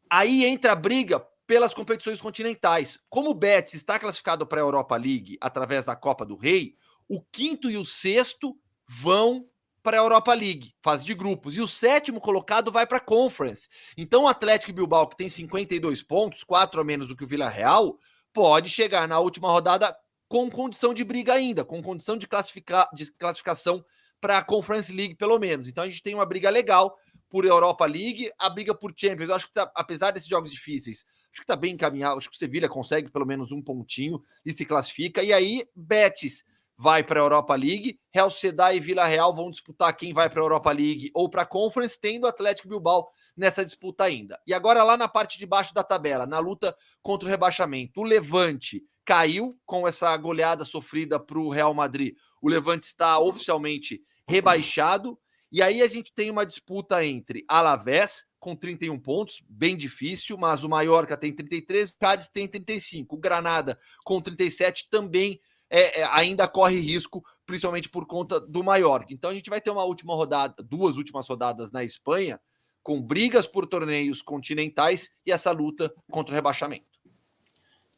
[0.08, 2.98] Aí entra a briga pelas competições continentais.
[3.10, 6.74] Como o Betis está classificado para a Europa League através da Copa do Rei,
[7.08, 8.56] o quinto e o sexto
[8.88, 9.48] vão
[9.82, 13.68] para a Europa League, fase de grupos, e o sétimo colocado vai para a Conference.
[13.98, 17.50] Então o Atlético Bilbao, que tem 52 pontos, quatro a menos do que o Vila
[17.50, 17.98] Real,
[18.32, 19.94] pode chegar na última rodada
[20.26, 23.84] com condição de briga ainda, com condição de, classificar, de classificação
[24.18, 25.68] para a Conference League, pelo menos.
[25.68, 26.96] Então a gente tem uma briga legal
[27.28, 29.28] por Europa League, a briga por Champions.
[29.28, 32.16] Eu acho que, tá, apesar desses jogos difíceis, acho que está bem encaminhado.
[32.16, 35.22] Acho que o Sevilha consegue pelo menos um pontinho e se classifica.
[35.22, 36.44] E aí, Betis
[36.76, 40.40] vai para a Europa League, Real Sociedad e Vila Real vão disputar quem vai para
[40.40, 44.40] a Europa League ou para a Conference, tendo o Atlético Bilbao nessa disputa ainda.
[44.46, 48.04] E agora lá na parte de baixo da tabela, na luta contra o rebaixamento, o
[48.04, 52.16] Levante caiu com essa goleada sofrida para o Real Madrid.
[52.40, 55.18] O Levante está oficialmente rebaixado.
[55.52, 60.64] E aí a gente tem uma disputa entre Alavés, com 31 pontos, bem difícil, mas
[60.64, 63.14] o Mallorca tem 33, o Cádiz tem 35.
[63.14, 65.38] O Granada, com 37, também
[65.70, 69.12] é, é, ainda corre risco, principalmente por conta do Mallorca.
[69.12, 72.40] Então a gente vai ter uma última rodada, duas últimas rodadas na Espanha,
[72.82, 76.94] com brigas por torneios continentais e essa luta contra o rebaixamento.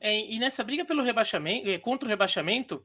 [0.00, 2.84] É, e nessa briga pelo rebaixamento, eh, contra o rebaixamento,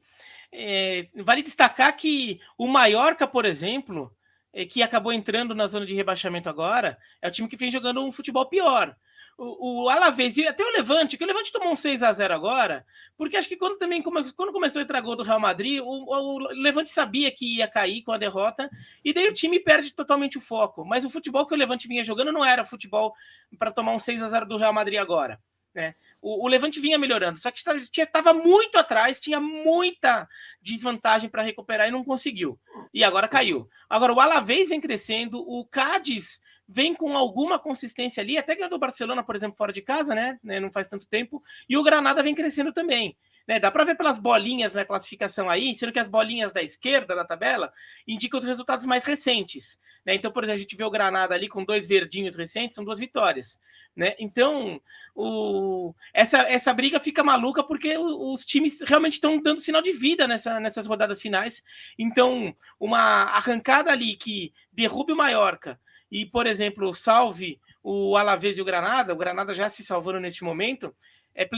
[0.50, 4.14] é, vale destacar que o Mallorca, por exemplo,
[4.52, 8.02] é, que acabou entrando na zona de rebaixamento agora, é o time que vem jogando
[8.02, 8.96] um futebol pior.
[9.44, 12.32] O, o Alavés e até o Levante, que o Levante tomou um 6 a 0
[12.32, 15.84] agora, porque acho que quando também quando começou a entrar gol do Real Madrid, o,
[15.84, 18.70] o, Levante sabia que ia cair com a derrota,
[19.04, 20.84] e daí o time perde totalmente o foco.
[20.84, 23.14] Mas o futebol que o Levante vinha jogando não era futebol
[23.58, 25.40] para tomar um 6 a 0 do Real Madrid agora.
[25.74, 25.96] Né?
[26.20, 30.28] O, o Levante vinha melhorando, só que estava muito atrás, tinha muita
[30.60, 32.56] desvantagem para recuperar e não conseguiu.
[32.94, 33.68] E agora caiu.
[33.90, 36.40] Agora o Alavés vem crescendo, o Cádiz
[36.72, 40.38] vem com alguma consistência ali, até ganhou do Barcelona, por exemplo, fora de casa, né?
[40.42, 43.16] né não faz tanto tempo, e o Granada vem crescendo também.
[43.46, 47.12] Né, dá para ver pelas bolinhas na classificação aí, sendo que as bolinhas da esquerda
[47.16, 47.72] da tabela
[48.06, 49.80] indicam os resultados mais recentes.
[50.06, 50.14] Né?
[50.14, 53.00] Então, por exemplo, a gente vê o Granada ali com dois verdinhos recentes, são duas
[53.00, 53.60] vitórias.
[53.96, 54.14] Né?
[54.20, 54.80] Então,
[55.12, 55.92] o...
[56.14, 60.60] essa, essa briga fica maluca porque os times realmente estão dando sinal de vida nessa,
[60.60, 61.64] nessas rodadas finais.
[61.98, 65.80] Então, uma arrancada ali que derrube o Mallorca
[66.12, 70.44] e, por exemplo, salve o Alavés e o Granada, o Granada já se salvando neste
[70.44, 70.94] momento,
[71.34, 71.48] é,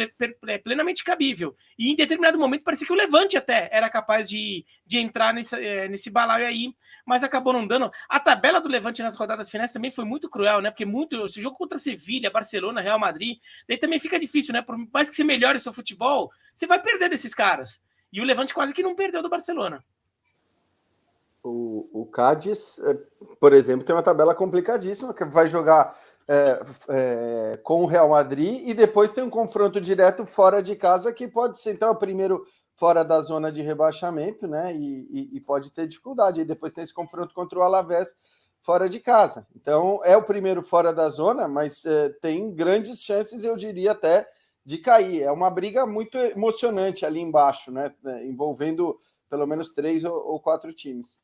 [0.47, 1.57] é, plenamente cabível.
[1.77, 5.57] E em determinado momento parecia que o Levante até era capaz de, de entrar nesse,
[5.57, 6.73] é, nesse balaio aí,
[7.05, 7.91] mas acabou não dando.
[8.09, 10.71] A tabela do Levante nas rodadas finais também foi muito cruel, né?
[10.71, 11.25] Porque muito.
[11.25, 13.39] Esse jogo contra Sevilha, Barcelona, Real Madrid,
[13.69, 14.63] daí também fica difícil, né?
[14.63, 17.83] Por mais que você melhore seu futebol, você vai perder desses caras.
[18.13, 19.85] E o Levante quase que não perdeu do Barcelona.
[21.45, 22.99] O, o Cádiz, é,
[23.39, 25.95] por exemplo, tem uma tabela complicadíssima, que vai jogar
[26.27, 31.13] é, é, com o Real Madrid e depois tem um confronto direto fora de casa
[31.13, 34.75] que pode ser então o primeiro fora da zona de rebaixamento, né?
[34.75, 36.41] E, e, e, pode ter dificuldade.
[36.41, 38.17] E depois tem esse confronto contra o Alavés
[38.61, 39.47] fora de casa.
[39.55, 44.27] Então é o primeiro fora da zona, mas é, tem grandes chances, eu diria até,
[44.65, 45.23] de cair.
[45.23, 47.95] É uma briga muito emocionante ali embaixo, né?
[48.23, 51.21] Envolvendo pelo menos três ou, ou quatro times.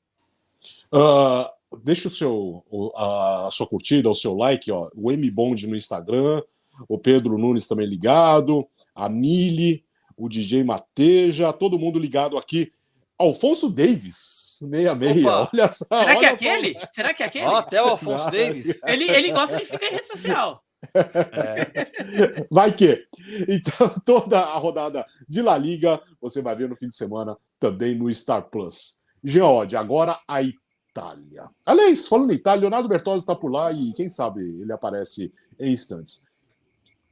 [0.92, 5.76] Uh, deixa o seu, a, sua curtida, o seu like, ó, o M Bond no
[5.76, 6.42] Instagram,
[6.88, 9.84] o Pedro Nunes também ligado, a Mili,
[10.16, 12.72] o DJ Mateja, todo mundo ligado aqui.
[13.18, 15.24] Alfonso Davis, 66.
[15.26, 15.50] Opa.
[15.52, 15.84] Olha só.
[15.92, 16.78] Será que é aquele?
[16.78, 16.86] Só.
[16.94, 17.44] Será que é aquele?
[17.44, 18.80] até o Alfonso Davis.
[18.86, 20.64] Ele, ele gosta de ficar em rede social.
[20.94, 22.46] É.
[22.50, 23.04] Vai que.
[23.46, 27.94] Então, toda a rodada de La Liga você vai ver no fim de semana também
[27.94, 29.02] no Star Plus.
[29.22, 31.48] Geode, agora a Itália.
[31.64, 35.72] Aliás, falando em Itália, Leonardo Bertozzi está por lá e quem sabe ele aparece em
[35.72, 36.24] instantes.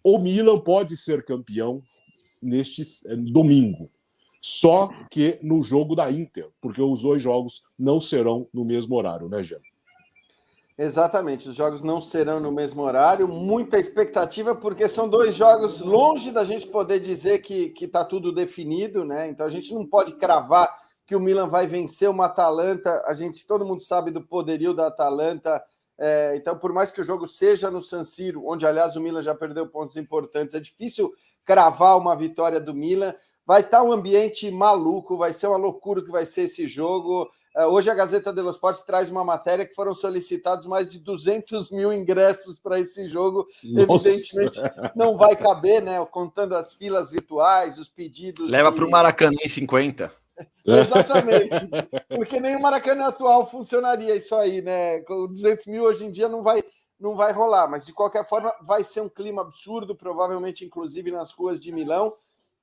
[0.02, 1.82] O Milan pode ser campeão
[2.42, 3.90] neste eh, domingo,
[4.40, 9.28] só que no jogo da Inter, porque os dois jogos não serão no mesmo horário,
[9.28, 9.60] né, Jean?
[10.78, 16.30] Exatamente, os jogos não serão no mesmo horário, muita expectativa, porque são dois jogos longe
[16.30, 19.28] da gente poder dizer que está tudo definido, né?
[19.28, 23.02] Então a gente não pode cravar que o Milan vai vencer uma Atalanta.
[23.06, 25.60] A gente, todo mundo sabe do poderio da Atalanta.
[25.98, 29.22] É, então, por mais que o jogo seja no San Siro, onde aliás o Milan
[29.22, 31.10] já perdeu pontos importantes, é difícil
[31.46, 33.14] cravar uma vitória do Milan.
[33.46, 37.26] Vai estar um ambiente maluco, vai ser uma loucura que vai ser esse jogo.
[37.56, 41.70] É, hoje a Gazeta dello Sport traz uma matéria que foram solicitados mais de 200
[41.70, 43.46] mil ingressos para esse jogo.
[43.64, 44.10] Nossa.
[44.10, 44.60] Evidentemente
[44.94, 46.04] não vai caber, né?
[46.10, 48.50] Contando as filas virtuais, os pedidos.
[48.50, 48.76] Leva de...
[48.76, 50.12] para o Maracanã em 50.
[50.64, 51.68] Exatamente.
[52.08, 55.00] Porque nem o Maracanã atual funcionaria isso aí, né?
[55.00, 56.62] Com 200 mil hoje em dia não vai,
[56.98, 61.32] não vai rolar, mas de qualquer forma vai ser um clima absurdo, provavelmente inclusive nas
[61.32, 62.14] ruas de Milão.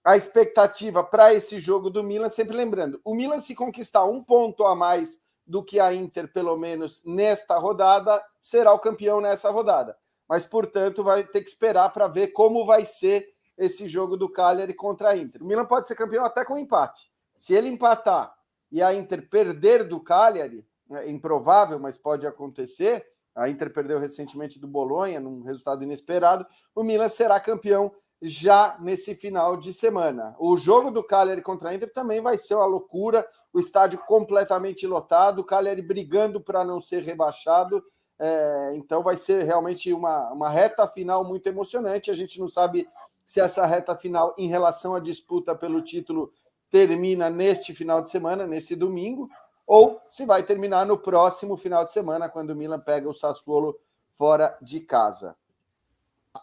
[0.04, 4.64] A expectativa para esse jogo do Milan, sempre lembrando, o Milan se conquistar um ponto
[4.64, 9.98] a mais do que a Inter, pelo menos nesta rodada, será o campeão nessa rodada.
[10.28, 14.74] Mas, portanto, vai ter que esperar para ver como vai ser esse jogo do Cagliari
[14.74, 15.44] contra a Inter.
[15.44, 17.12] O Milan pode ser campeão até com empate.
[17.38, 18.36] Se ele empatar
[18.71, 23.06] e a Inter perder do Cagliari, é improvável, mas pode acontecer.
[23.34, 26.45] A Inter perdeu recentemente do Bolonha, num resultado inesperado.
[26.74, 30.36] O Milan será campeão já nesse final de semana.
[30.39, 33.28] O jogo do Cagliari contra a Inter também vai ser uma loucura.
[33.52, 37.84] O estádio completamente lotado, o Cagliari brigando para não ser rebaixado.
[38.17, 42.10] É, então vai ser realmente uma, uma reta final muito emocionante.
[42.10, 42.88] A gente não sabe
[43.26, 46.32] se essa reta final em relação à disputa pelo título
[46.76, 49.30] termina neste final de semana, nesse domingo,
[49.66, 53.80] ou se vai terminar no próximo final de semana, quando o Milan pega o Sassuolo
[54.12, 55.38] fora de casa.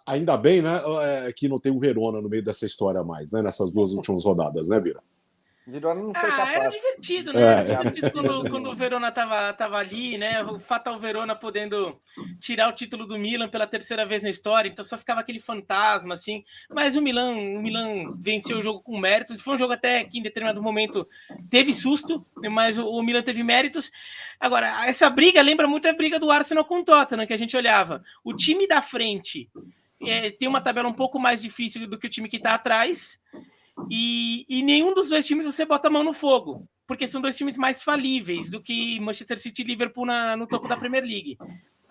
[0.07, 3.42] Ainda bem, né, é, que não tem o Verona no meio dessa história mais, né,
[3.42, 5.03] nessas duas últimas rodadas, né, Vira?
[5.66, 6.57] Verona não foi ah, capaz.
[6.57, 7.40] Era divertido, né?
[7.40, 7.44] É.
[7.44, 10.42] Era divertido quando, quando, o Verona tava, tava ali, né?
[10.42, 12.01] O Fatal Verona podendo
[12.40, 16.14] tirar o título do Milan pela terceira vez na história, então só ficava aquele fantasma,
[16.14, 16.44] assim.
[16.68, 19.40] Mas o Milan, o Milan venceu o jogo com méritos.
[19.40, 21.07] Foi um jogo até que em determinado momento
[21.48, 23.92] teve susto, mas o, o Milan teve méritos.
[24.40, 27.57] Agora, essa briga lembra muito a briga do Arsenal com o Tottenham, que a gente
[27.57, 28.03] olhava.
[28.25, 29.48] O time da frente
[30.05, 33.20] é, tem uma tabela um pouco mais difícil do que o time que está atrás.
[33.90, 37.37] E, e nenhum dos dois times você bota a mão no fogo, porque são dois
[37.37, 41.38] times mais falíveis do que Manchester City e Liverpool na, no topo da Premier League.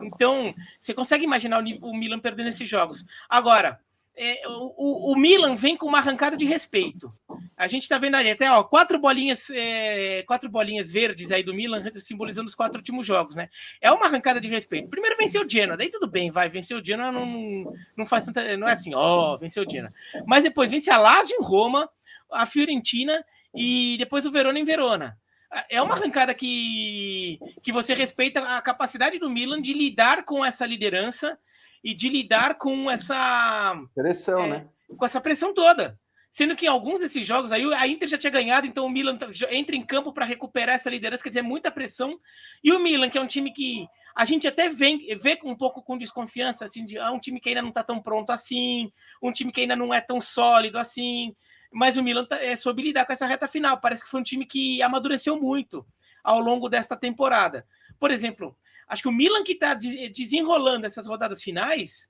[0.02, 3.06] Então, você consegue imaginar o, o Milan perdendo esses jogos.
[3.30, 3.80] Agora,
[4.16, 7.12] é, o, o, Milan vem com uma arrancada de respeito.
[7.56, 11.54] A gente está vendo ali até ó, quatro bolinhas, é, quatro bolinhas verdes aí do
[11.54, 13.50] Milan, simbolizando os quatro últimos jogos, né?
[13.80, 14.90] É uma arrancada de respeito.
[14.90, 18.58] Primeiro venceu o Genoa, daí tudo bem, vai, venceu o Genoa, não, não faz tanta,
[18.58, 19.94] não é assim, ó, venceu o Genoa.
[20.26, 21.90] Mas depois vence a Lazio em Roma,
[22.32, 23.24] a Fiorentina
[23.56, 25.18] e depois o Verona em Verona.
[25.70, 30.66] É uma arrancada que, que você respeita a capacidade do Milan de lidar com essa
[30.66, 31.38] liderança
[31.84, 34.68] e de lidar com essa pressão, é, né?
[34.98, 36.00] Com essa pressão toda.
[36.30, 39.20] Sendo que em alguns desses jogos aí a Inter já tinha ganhado, então o Milan
[39.50, 42.18] entra em campo para recuperar essa liderança, quer dizer, muita pressão.
[42.64, 45.82] E o Milan, que é um time que a gente até vê, vê um pouco
[45.82, 48.90] com desconfiança, assim, de ah, um time que ainda não está tão pronto assim,
[49.22, 51.36] um time que ainda não é tão sólido assim.
[51.70, 53.80] Mas o Milan tá, é, soube lidar com essa reta final.
[53.80, 55.86] Parece que foi um time que amadureceu muito
[56.24, 57.66] ao longo desta temporada.
[58.00, 58.56] Por exemplo,
[58.92, 62.10] Acho que o Milan que está desenrolando essas rodadas finais,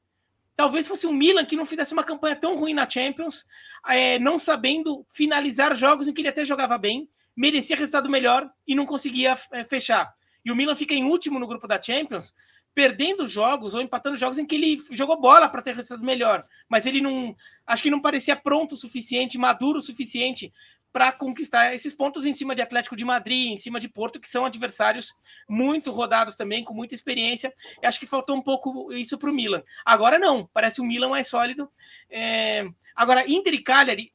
[0.56, 3.46] talvez fosse um Milan que não fizesse uma campanha tão ruim na Champions,
[3.88, 8.74] é, não sabendo finalizar jogos em que ele até jogava bem, merecia resultado melhor e
[8.74, 10.12] não conseguia é, fechar.
[10.44, 12.34] E o Milan fica em último no grupo da Champions,
[12.74, 16.88] perdendo jogos ou empatando jogos em que ele jogou bola para ter resultado melhor, mas
[16.88, 17.36] ele não,
[17.68, 20.52] acho que não parecia pronto o suficiente, maduro o suficiente
[20.92, 24.30] para conquistar esses pontos em cima de Atlético de Madrid, em cima de Porto, que
[24.30, 25.14] são adversários
[25.48, 27.54] muito rodados também, com muita experiência.
[27.82, 29.64] Eu acho que faltou um pouco isso para o Milan.
[29.86, 31.72] Agora não, parece o Milan mais sólido.
[32.10, 32.68] É...
[32.96, 34.14] Agora, Inter e Cagliari,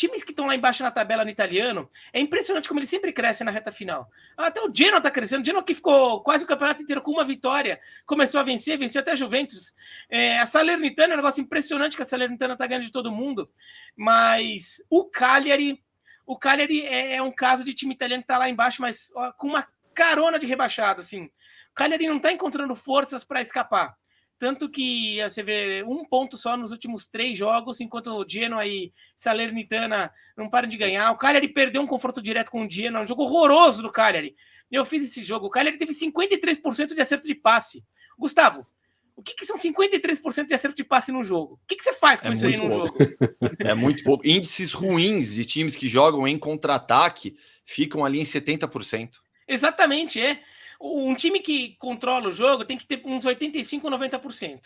[0.00, 3.44] times que estão lá embaixo na tabela no italiano, é impressionante como eles sempre crescem
[3.44, 4.10] na reta final.
[4.34, 7.24] Até o Genoa está crescendo, o Genoa que ficou quase o campeonato inteiro com uma
[7.24, 9.74] vitória, começou a vencer, venceu até a Juventus.
[10.08, 13.50] É, a Salernitana é um negócio impressionante que a Salernitana está ganhando de todo mundo,
[13.94, 15.82] mas o Cagliari,
[16.24, 19.32] o Cagliari é, é um caso de time italiano que está lá embaixo, mas ó,
[19.32, 21.24] com uma carona de rebaixado, assim.
[21.72, 23.94] O Cagliari não está encontrando forças para escapar.
[24.40, 28.90] Tanto que você vê um ponto só nos últimos três jogos, enquanto o Genoa e
[29.14, 31.10] Salernitana não param de ganhar.
[31.12, 34.34] O Cagliari perdeu um confronto direto com o Genoa, um jogo horroroso do Cagliari.
[34.72, 35.46] Eu fiz esse jogo.
[35.46, 37.84] O Cagliari teve 53% de acerto de passe.
[38.18, 38.66] Gustavo,
[39.14, 41.60] o que, que são 53% de acerto de passe no jogo?
[41.62, 42.96] O que, que você faz com é isso aí no jogo?
[43.62, 44.26] É muito pouco.
[44.26, 49.16] Índices ruins de times que jogam em contra-ataque ficam ali em 70%.
[49.46, 50.40] Exatamente, é
[50.80, 54.60] um time que controla o jogo tem que ter uns 85, 90%.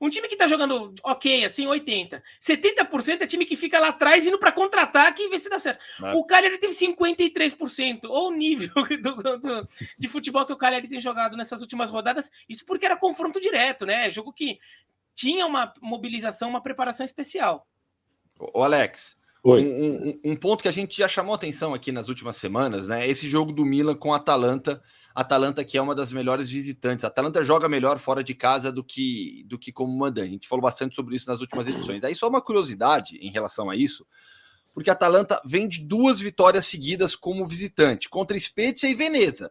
[0.00, 2.22] Um time que tá jogando ok, assim, 80.
[2.40, 5.78] 70% é time que fica lá atrás indo para contra-ataque e ver se dá certo.
[6.02, 6.14] É.
[6.14, 11.00] O Cagliari teve 53%, ou o nível do, do, de futebol que o Cagliari tem
[11.00, 12.30] jogado nessas últimas rodadas.
[12.48, 14.08] Isso porque era confronto direto, né?
[14.08, 14.58] Jogo que
[15.14, 17.68] tinha uma mobilização, uma preparação especial.
[18.54, 22.36] O Alex, um, um, um, ponto que a gente já chamou atenção aqui nas últimas
[22.36, 23.06] semanas, né?
[23.06, 24.82] Esse jogo do Milan com a Atalanta
[25.14, 27.04] Atalanta que é uma das melhores visitantes.
[27.04, 30.28] A Atalanta joga melhor fora de casa do que do que como mandante.
[30.28, 32.04] A gente falou bastante sobre isso nas últimas edições.
[32.04, 34.06] Aí só uma curiosidade em relação a isso.
[34.72, 39.50] porque a Atalanta vem de duas vitórias seguidas como visitante, contra Spezia e Veneza.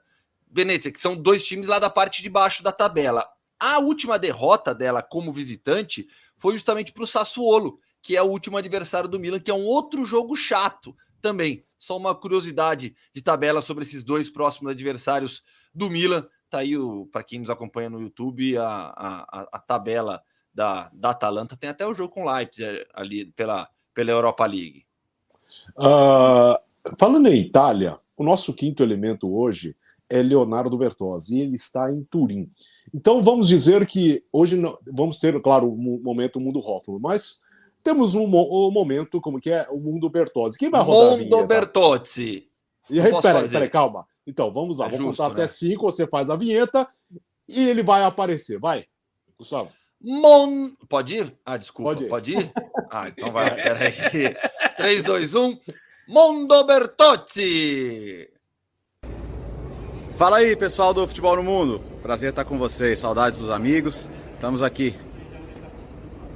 [0.50, 3.28] Venezia, que são dois times lá da parte de baixo da tabela.
[3.60, 6.08] A última derrota dela como visitante
[6.38, 9.66] foi justamente para o Sassuolo, que é o último adversário do Milan, que é um
[9.66, 11.66] outro jogo chato também.
[11.80, 15.42] Só uma curiosidade de tabela sobre esses dois próximos adversários
[15.74, 16.28] do Milan.
[16.50, 16.76] Tá aí,
[17.12, 20.22] para quem nos acompanha no YouTube, a, a, a tabela
[20.54, 21.56] da, da Atalanta.
[21.56, 24.86] Tem até o jogo com Leipzig eh, ali pela, pela Europa League.
[25.78, 26.60] Uh,
[26.98, 29.76] falando em Itália, o nosso quinto elemento hoje
[30.10, 32.52] é Leonardo Bertozzi e ele está em Turim.
[32.94, 34.60] Então vamos dizer que hoje
[34.92, 37.42] vamos ter, claro, o momento Mundo Hoffman, mas
[37.84, 40.58] temos um, um, momento como que é o Mundo Bertozzi.
[40.58, 42.48] Quem vai rodar Mundo Bertozzi.
[42.90, 44.06] E aí, peraí, peraí, calma.
[44.26, 44.88] Então, vamos lá.
[44.88, 45.44] É Vou justo, contar né?
[45.44, 46.88] até cinco, você faz a vinheta
[47.48, 48.60] e ele vai aparecer.
[48.60, 48.86] Vai,
[49.38, 49.72] Gustavo.
[50.02, 50.72] Mon...
[50.88, 51.36] Pode ir?
[51.46, 51.92] Ah, desculpa.
[51.92, 52.10] Pode ir?
[52.10, 52.52] Pode ir?
[52.90, 53.54] Ah, então vai.
[53.56, 53.94] Peraí.
[54.78, 55.60] 3, 2, 1.
[56.08, 58.30] Mundo Bertozzi!
[60.16, 61.82] Fala aí, pessoal do Futebol no Mundo.
[62.02, 63.00] Prazer estar com vocês.
[63.00, 64.10] Saudades dos amigos.
[64.36, 64.96] Estamos aqui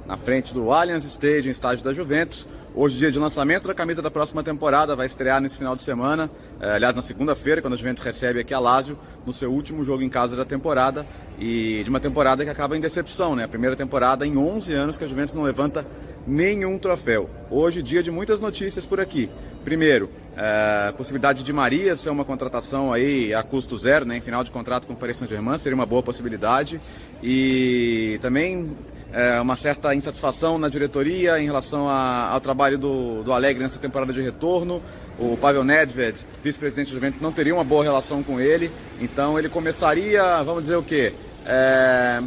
[0.06, 2.46] na frente do Allianz Stadium, estádio da Juventus.
[2.74, 6.28] Hoje, dia de lançamento da camisa da próxima temporada, vai estrear nesse final de semana.
[6.60, 10.02] É, aliás, na segunda-feira, quando a Juventus recebe aqui a Lazio, no seu último jogo
[10.02, 11.06] em casa da temporada.
[11.38, 13.44] E de uma temporada que acaba em decepção, né?
[13.44, 15.86] A primeira temporada em 11 anos que a Juventus não levanta
[16.26, 17.30] nenhum troféu.
[17.50, 19.30] Hoje, dia de muitas notícias por aqui.
[19.64, 24.42] Primeiro, é, possibilidade de Maria ser uma contratação aí a custo zero, né, em final
[24.42, 26.80] de contrato com o Paris Saint-Germain, seria uma boa possibilidade.
[27.22, 28.76] E também
[29.14, 33.78] é, uma certa insatisfação na diretoria em relação a, ao trabalho do, do Alegre nessa
[33.78, 34.82] temporada de retorno.
[35.16, 39.48] O Pavel Nedved, vice-presidente do Juventus, não teria uma boa relação com ele, então ele
[39.48, 41.14] começaria, vamos dizer o quê?
[41.46, 42.20] É...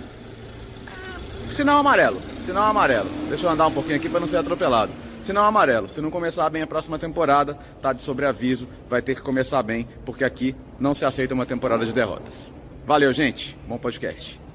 [1.49, 3.09] Sinal amarelo, sinal amarelo.
[3.27, 4.91] Deixa eu andar um pouquinho aqui para não ser atropelado.
[5.21, 5.89] Sinal amarelo.
[5.89, 9.85] Se não começar bem a próxima temporada, tá de sobreaviso, vai ter que começar bem,
[10.05, 12.49] porque aqui não se aceita uma temporada de derrotas.
[12.85, 13.57] Valeu, gente.
[13.67, 14.46] Bom podcast.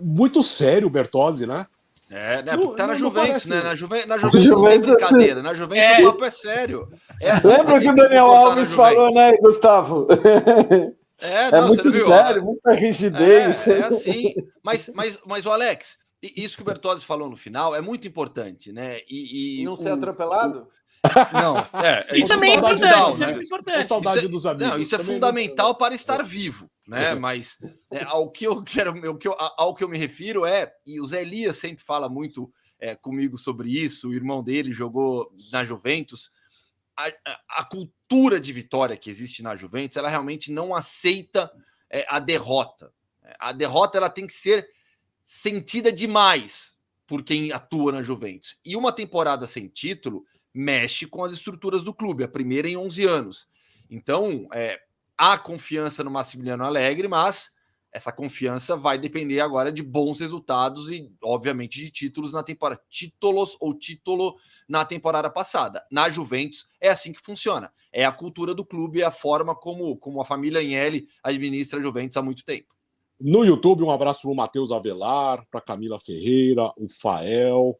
[0.00, 1.66] Muito sério o Bertozzi, né?
[2.10, 2.56] É, né?
[2.56, 3.62] Porque tá na Juventus, né?
[3.62, 5.42] Na, Juve, na Juventus não tem brincadeira.
[5.42, 6.02] Na Juventus é.
[6.02, 6.88] o papo é sério.
[7.20, 10.08] É assim Lembra que o Daniel Alves falou, né, Gustavo?
[11.22, 13.68] É, é não, é muito sério, muita rigidez.
[13.68, 14.34] É, é assim.
[14.62, 18.72] Mas, mas, mas o Alex, isso que o Bertozzi falou no final é muito importante,
[18.72, 19.00] né?
[19.08, 20.60] E, e não o, ser atropelado?
[20.60, 20.68] O...
[21.32, 23.32] Não, é, é isso também é importante, down, né?
[23.32, 23.86] é importante.
[23.86, 24.68] saudade dos amigos.
[24.68, 27.14] Não, isso é fundamental para estar vivo, né?
[27.14, 27.58] Mas
[27.90, 31.00] é, ao que eu quero, ao que eu, ao que eu me refiro é, e
[31.00, 35.64] o Zé Elias sempre fala muito é, comigo sobre isso, o irmão dele jogou na
[35.64, 36.30] Juventus.
[36.94, 41.50] A, a, a, cultura de vitória que existe na Juventus, ela realmente não aceita
[41.88, 42.92] é, a derrota.
[43.38, 44.68] A derrota ela tem que ser
[45.22, 46.76] sentida demais
[47.06, 48.58] por quem atua na Juventus.
[48.64, 53.04] E uma temporada sem título mexe com as estruturas do clube, a primeira em 11
[53.04, 53.48] anos.
[53.88, 54.80] Então, é,
[55.16, 57.52] há confiança no Massimiliano Alegre, mas
[57.92, 62.80] essa confiança vai depender agora de bons resultados e, obviamente, de títulos na temporada.
[62.88, 64.36] Títulos ou título
[64.68, 65.84] na temporada passada.
[65.90, 67.72] Na Juventus é assim que funciona.
[67.92, 71.82] É a cultura do clube, é a forma como, como a família Agnelli administra a
[71.82, 72.68] Juventus há muito tempo.
[73.20, 77.78] No YouTube, um abraço para o Matheus Avelar, para Camila Ferreira, o Fael,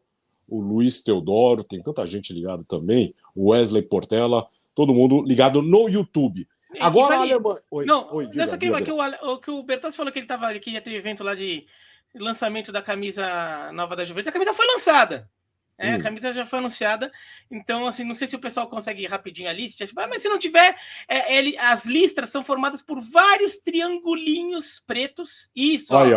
[0.51, 5.89] o Luiz Teodoro, tem tanta gente ligado também, o Wesley Portela, todo mundo ligado no
[5.89, 6.47] YouTube.
[6.79, 7.61] Agora a Alemanha.
[7.71, 10.57] Oi, não, oi, diga, que, diga, que, o, que o Bertas falou que ele tava,
[10.59, 11.67] que ia ter evento lá de
[12.15, 14.29] lançamento da camisa nova da Juventus.
[14.29, 15.29] A camisa foi lançada.
[15.79, 15.95] É, hum.
[15.95, 17.11] A camisa já foi anunciada,
[17.51, 20.21] então assim, não sei se o pessoal consegue ir rapidinho a lista, tipo, ah, mas
[20.21, 20.77] se não tiver,
[21.09, 25.51] é, ele, as listras são formadas por vários triangulinhos pretos.
[25.57, 26.11] Isso, ai.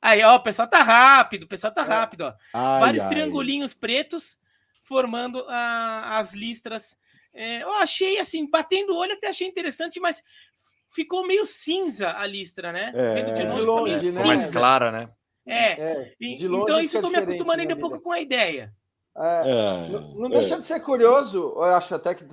[0.00, 1.84] Aí, ó, o pessoal tá rápido, o pessoal tá é.
[1.84, 2.34] rápido, ó.
[2.54, 4.38] Ai, vários triangulinhos pretos
[4.82, 6.96] formando a, as listras.
[7.34, 10.22] É, eu achei assim, batendo o olho, até achei interessante, mas
[10.88, 12.90] ficou meio cinza a listra, né?
[12.94, 14.24] É, Vendo de, de longe, né?
[14.24, 15.10] mais clara, né?
[15.44, 18.74] É, é então isso eu tô me acostumando ainda um pouco com a ideia.
[19.18, 20.58] É, é, não, não deixa é.
[20.58, 22.24] de ser curioso, eu acho até que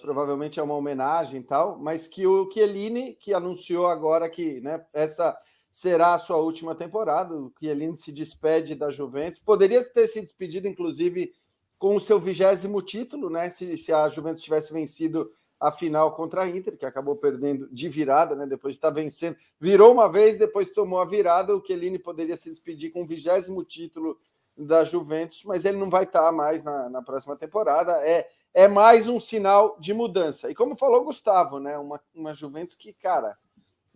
[0.00, 4.84] provavelmente é uma homenagem e tal, mas que o Chiellini, que anunciou agora que né,
[4.92, 5.36] essa
[5.74, 10.68] será a sua última temporada, o Chiellini se despede da Juventus, poderia ter se despedido,
[10.68, 11.34] inclusive,
[11.80, 13.50] com o seu vigésimo título, né?
[13.50, 17.88] Se, se a Juventus tivesse vencido a final contra a Inter, que acabou perdendo de
[17.88, 18.46] virada, né?
[18.46, 21.56] Depois de estar vencendo, virou uma vez, depois tomou a virada.
[21.56, 24.16] O Chiellini poderia se despedir com o vigésimo título
[24.56, 27.94] da Juventus, mas ele não vai estar mais na, na, próxima temporada.
[28.06, 30.48] É, é mais um sinal de mudança.
[30.48, 31.76] E como falou o Gustavo, né?
[31.76, 33.36] Uma, uma Juventus que, cara,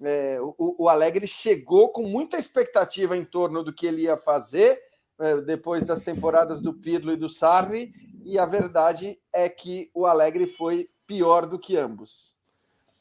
[0.03, 4.81] é, o, o, Alegre chegou com muita expectativa em torno do que ele ia fazer
[5.19, 7.93] é, depois das temporadas do Pirlo e do Sarri,
[8.25, 12.37] e a verdade é que o Alegre foi pior do que ambos.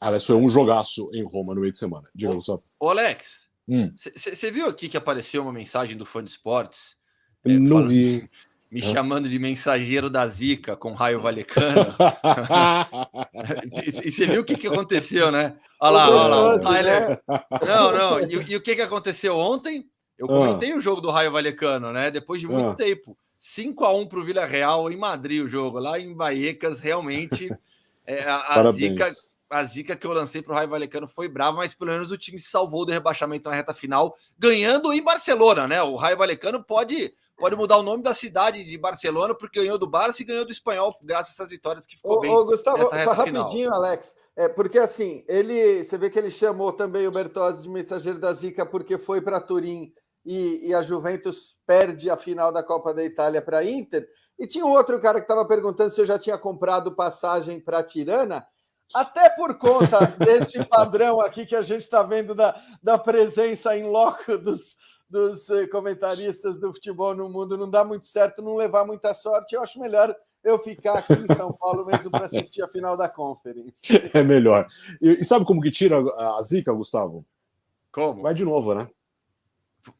[0.00, 2.08] Aliás, foi um jogaço em Roma no meio de semana.
[2.14, 2.62] Diga, Gustavo.
[2.80, 3.92] Ô, Alex, Hum.
[3.94, 6.96] você viu aqui que apareceu uma mensagem do fã de esportes?
[7.44, 8.30] Não falando- vi.
[8.70, 8.92] Me Hã?
[8.92, 11.86] chamando de mensageiro da Zica com raio valecano.
[13.86, 15.56] e você viu o que, que aconteceu, né?
[15.80, 16.26] Olha lá, olha lá.
[16.38, 17.18] Horroroso, Ah, ele é- né?
[17.66, 18.20] Não, não.
[18.20, 19.86] E, e o que, que aconteceu ontem?
[20.18, 22.10] Eu comentei o jogo do Raio Valecano, né?
[22.10, 23.16] Depois de muito tempo.
[23.38, 25.78] 5 a 1 para o Vila Real em Madrid, o jogo.
[25.78, 27.48] Lá em Baecas, realmente.
[28.04, 29.06] é, a, a zica,
[29.48, 32.18] a zica que eu lancei para o Raio Valecano foi brava, mas pelo menos o
[32.18, 35.80] time se salvou do rebaixamento na reta final, ganhando em Barcelona, né?
[35.82, 39.88] O Raio Valecano pode, pode mudar o nome da cidade de Barcelona, porque ganhou do
[39.88, 42.30] Barça e ganhou do Espanhol, graças a essas vitórias que ficou Ô, bem.
[42.30, 43.42] ô, Gustavo, nessa só reta final.
[43.44, 44.14] rapidinho, Alex.
[44.36, 45.82] É, porque assim, ele.
[45.82, 49.40] Você vê que ele chamou também o Bertozzi de mensageiro da Zica porque foi para
[49.40, 49.92] Turim
[50.24, 54.06] e, e a Juventus perde a final da Copa da Itália para a Inter.
[54.38, 57.82] E tinha um outro cara que estava perguntando se eu já tinha comprado passagem para
[57.82, 58.46] Tirana.
[58.94, 63.84] Até por conta desse padrão aqui que a gente está vendo da, da presença em
[63.84, 64.76] loco dos,
[65.08, 69.54] dos eh, comentaristas do futebol no mundo, não dá muito certo, não levar muita sorte.
[69.54, 73.08] Eu acho melhor eu ficar aqui em São Paulo mesmo para assistir a final da
[73.08, 73.72] Conference.
[74.14, 74.66] É melhor.
[75.00, 77.24] E, e sabe como que tira a, a zica, Gustavo?
[77.90, 78.22] Como?
[78.22, 78.88] Vai de novo, né?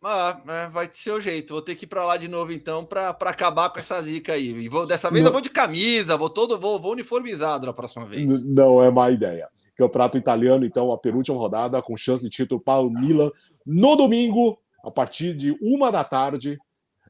[0.03, 1.55] Ah, é, vai ser o jeito.
[1.55, 4.51] Vou ter que ir para lá de novo então para acabar com essa zica aí.
[4.51, 5.31] E vou, dessa vez Não.
[5.31, 8.31] eu vou de camisa, vou todo vou, vou uniformizado na próxima vez.
[8.31, 9.49] N- Não é má ideia.
[9.77, 13.31] Campeonato italiano, então, a penúltima rodada, com chance de título para o Milan.
[13.65, 16.59] No domingo, a partir de uma da tarde,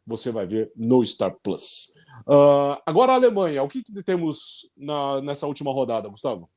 [0.06, 1.94] você vai ver no Star Plus.
[2.26, 6.48] Ah, agora a Alemanha, o que, que temos na- nessa última rodada, Gustavo?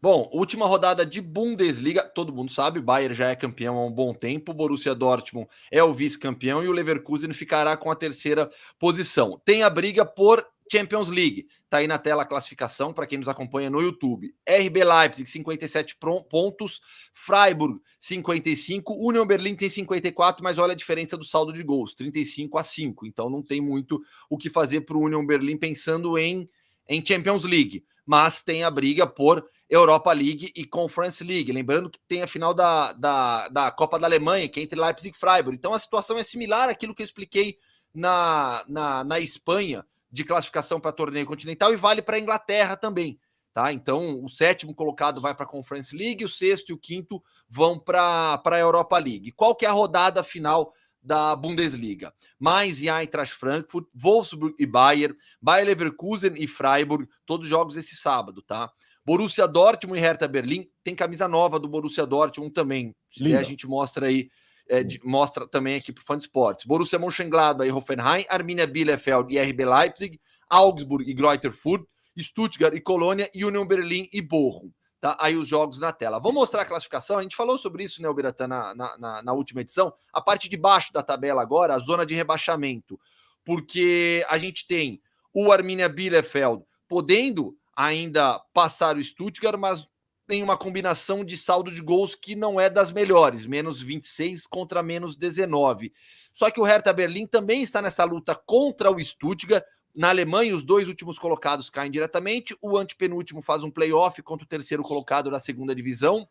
[0.00, 3.90] Bom, última rodada de Bundesliga, todo mundo sabe, o Bayern já é campeão há um
[3.90, 8.50] bom tempo, o Borussia Dortmund é o vice-campeão e o Leverkusen ficará com a terceira
[8.78, 9.40] posição.
[9.46, 11.46] Tem a briga por Champions League.
[11.68, 14.34] Tá aí na tela a classificação para quem nos acompanha no YouTube.
[14.48, 16.80] RB Leipzig 57 pro- pontos,
[17.12, 22.58] Freiburg 55, Union Berlin tem 54, mas olha a diferença do saldo de gols, 35
[22.58, 23.06] a 5.
[23.06, 26.46] Então não tem muito o que fazer para o Union Berlin pensando em
[26.86, 31.50] em Champions League, mas tem a briga por Europa League e Conference League.
[31.50, 35.16] Lembrando que tem a final da, da, da Copa da Alemanha, que é entre Leipzig
[35.16, 35.56] e Freiburg.
[35.56, 37.56] Então a situação é similar àquilo que eu expliquei
[37.94, 39.82] na, na, na Espanha,
[40.14, 43.18] de classificação para torneio continental, e vale para a Inglaterra também.
[43.52, 43.72] Tá?
[43.72, 47.78] Então, o sétimo colocado vai para a Conference League, o sexto e o quinto vão
[47.78, 49.32] para a Europa League.
[49.32, 52.14] Qual que é a rodada final da Bundesliga?
[52.38, 58.40] Mais e Eintracht Frankfurt, Wolfsburg e Bayern, Bayer Leverkusen e Freiburg, todos jogos esse sábado,
[58.40, 58.70] tá?
[59.04, 62.94] Borussia Dortmund e Hertha Berlim, tem camisa nova do Borussia Dortmund também.
[63.08, 64.30] Se a gente mostra aí,
[64.68, 66.64] é, de- mostra também aqui para o Fã de Esportes.
[66.64, 71.86] Borussia Mönchengladbach e Hoffenheim, Arminia Bielefeld e RB Leipzig, Augsburg e Greuther Fürth,
[72.18, 74.70] Stuttgart e Colônia, e Union Berlin e Bochum.
[75.00, 75.16] Tá?
[75.20, 76.18] Aí os jogos na tela.
[76.18, 77.18] Vou mostrar a classificação.
[77.18, 78.08] A gente falou sobre isso, né,
[78.48, 79.92] na, na, na, na última edição.
[80.12, 82.98] A parte de baixo da tabela agora, a zona de rebaixamento.
[83.44, 85.02] Porque a gente tem
[85.34, 89.86] o Arminia Bielefeld podendo ainda passar o Stuttgart, mas
[90.26, 94.82] tem uma combinação de saldo de gols que não é das melhores, menos 26 contra
[94.82, 95.92] menos 19.
[96.32, 99.64] Só que o Hertha Berlim também está nessa luta contra o Stuttgart.
[99.94, 102.56] Na Alemanha, os dois últimos colocados caem diretamente.
[102.60, 106.28] O antepenúltimo faz um playoff contra o terceiro colocado da segunda divisão.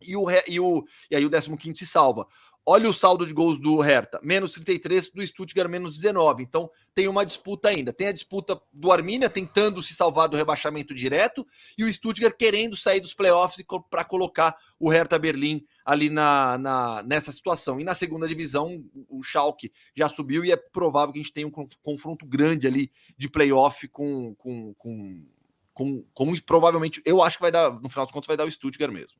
[0.00, 2.26] E, o, e, o, e aí o 15 se salva.
[2.66, 6.42] Olha o saldo de gols do Hertha, menos 33, do Stuttgart, menos 19.
[6.42, 7.94] Então tem uma disputa ainda.
[7.94, 11.46] Tem a disputa do Arminia tentando se salvar do rebaixamento direto
[11.78, 17.02] e o Stuttgart querendo sair dos playoffs para colocar o Hertha Berlim ali na, na,
[17.02, 17.80] nessa situação.
[17.80, 21.46] E na segunda divisão, o Schalke já subiu e é provável que a gente tenha
[21.46, 25.24] um con- confronto grande ali de playoff com, com, com,
[25.72, 28.50] com, com provavelmente, eu acho que vai dar, no final dos contos, vai dar o
[28.50, 29.16] Stuttgart mesmo.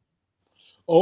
[0.86, 0.98] Ô,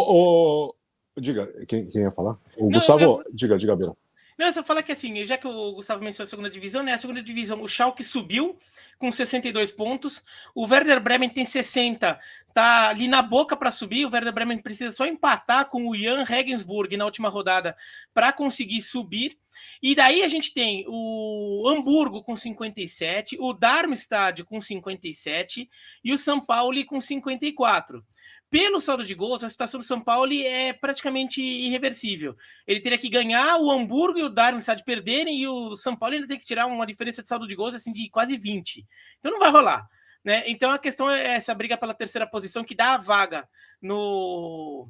[0.68, 0.76] ô,
[1.18, 2.36] diga, quem, quem ia falar?
[2.56, 3.94] O Não, Gustavo, eu- diga, diga, Beira.
[4.38, 6.92] Não, eu só falar que assim, já que o Gustavo mencionou a segunda divisão, né?
[6.92, 8.58] A segunda divisão, o Schalke subiu
[8.98, 10.22] com 62 pontos,
[10.54, 12.18] o Werder Bremen tem 60,
[12.52, 14.04] tá ali na boca para subir.
[14.04, 17.74] O Werder Bremen precisa só empatar com o Jan Regensburg na última rodada
[18.12, 19.38] para conseguir subir.
[19.82, 25.68] E daí a gente tem o Hamburgo com 57, o Darmstadt com 57
[26.04, 28.04] e o São Paulo com 54.
[28.48, 32.36] Pelo saldo de gols, a situação do São Paulo é praticamente irreversível.
[32.66, 36.28] Ele teria que ganhar o Hamburgo e o Darmstadt perderem e o São Paulo ainda
[36.28, 38.86] tem que tirar uma diferença de saldo de gols assim de quase 20.
[39.18, 39.88] Então não vai rolar,
[40.24, 40.44] né?
[40.46, 43.48] Então a questão é essa briga pela terceira posição que dá a vaga
[43.82, 44.88] no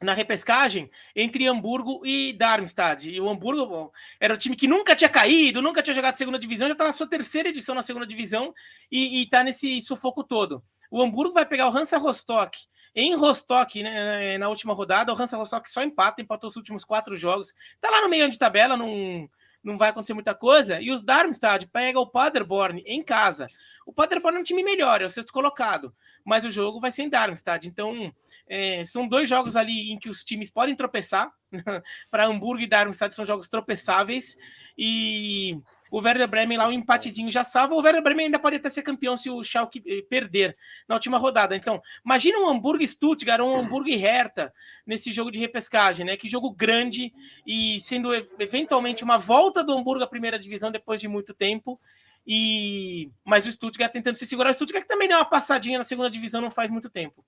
[0.00, 3.10] na repescagem entre Hamburgo e Darmstadt.
[3.10, 6.38] E o Hamburgo bom, era o time que nunca tinha caído, nunca tinha jogado segunda
[6.38, 8.54] divisão, já está na sua terceira edição na segunda divisão
[8.90, 10.62] e está nesse sufoco todo.
[10.90, 12.58] O Hamburgo vai pegar o Hansa Rostock
[12.94, 15.12] em Rostock, né, na última rodada.
[15.12, 17.54] O Hansa Rostock só empata, empatou os últimos quatro jogos.
[17.74, 19.28] Está lá no meio de tabela, não,
[19.62, 20.80] não vai acontecer muita coisa.
[20.80, 23.46] E os Darmstadt pega o Paderborn em casa.
[23.86, 27.02] O Paderborn é um time melhor, é o sexto colocado, mas o jogo vai ser
[27.02, 27.68] em Darmstadt.
[27.68, 28.12] Então,
[28.48, 31.32] é, são dois jogos ali em que os times podem tropeçar.
[32.10, 34.36] Para Hamburgo e Darmstadt são jogos tropeçáveis.
[34.78, 35.58] E
[35.90, 37.74] o Werder Bremen lá, um empatezinho já salva.
[37.74, 40.56] O Werder Bremen ainda pode até ser campeão se o Schalke eh, perder
[40.88, 41.54] na última rodada.
[41.54, 44.52] Então, imagina um Hamburgo Stuttgart ou um Hamburgo Hertha
[44.86, 46.16] nesse jogo de repescagem, né?
[46.16, 47.12] Que jogo grande
[47.46, 51.78] e sendo eventualmente uma volta do Hamburgo à primeira divisão depois de muito tempo.
[52.26, 54.50] E mas o Stuttgart tentando se segurar.
[54.50, 57.24] O Stuttgart também deu uma passadinha na segunda divisão não faz muito tempo.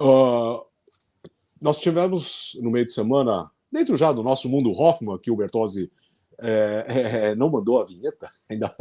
[0.00, 0.64] Uh,
[1.60, 5.90] nós tivemos no meio de semana, dentro já do nosso mundo Hoffman, que o Bertozzi
[6.40, 8.74] é, é, não mandou a vinheta ainda.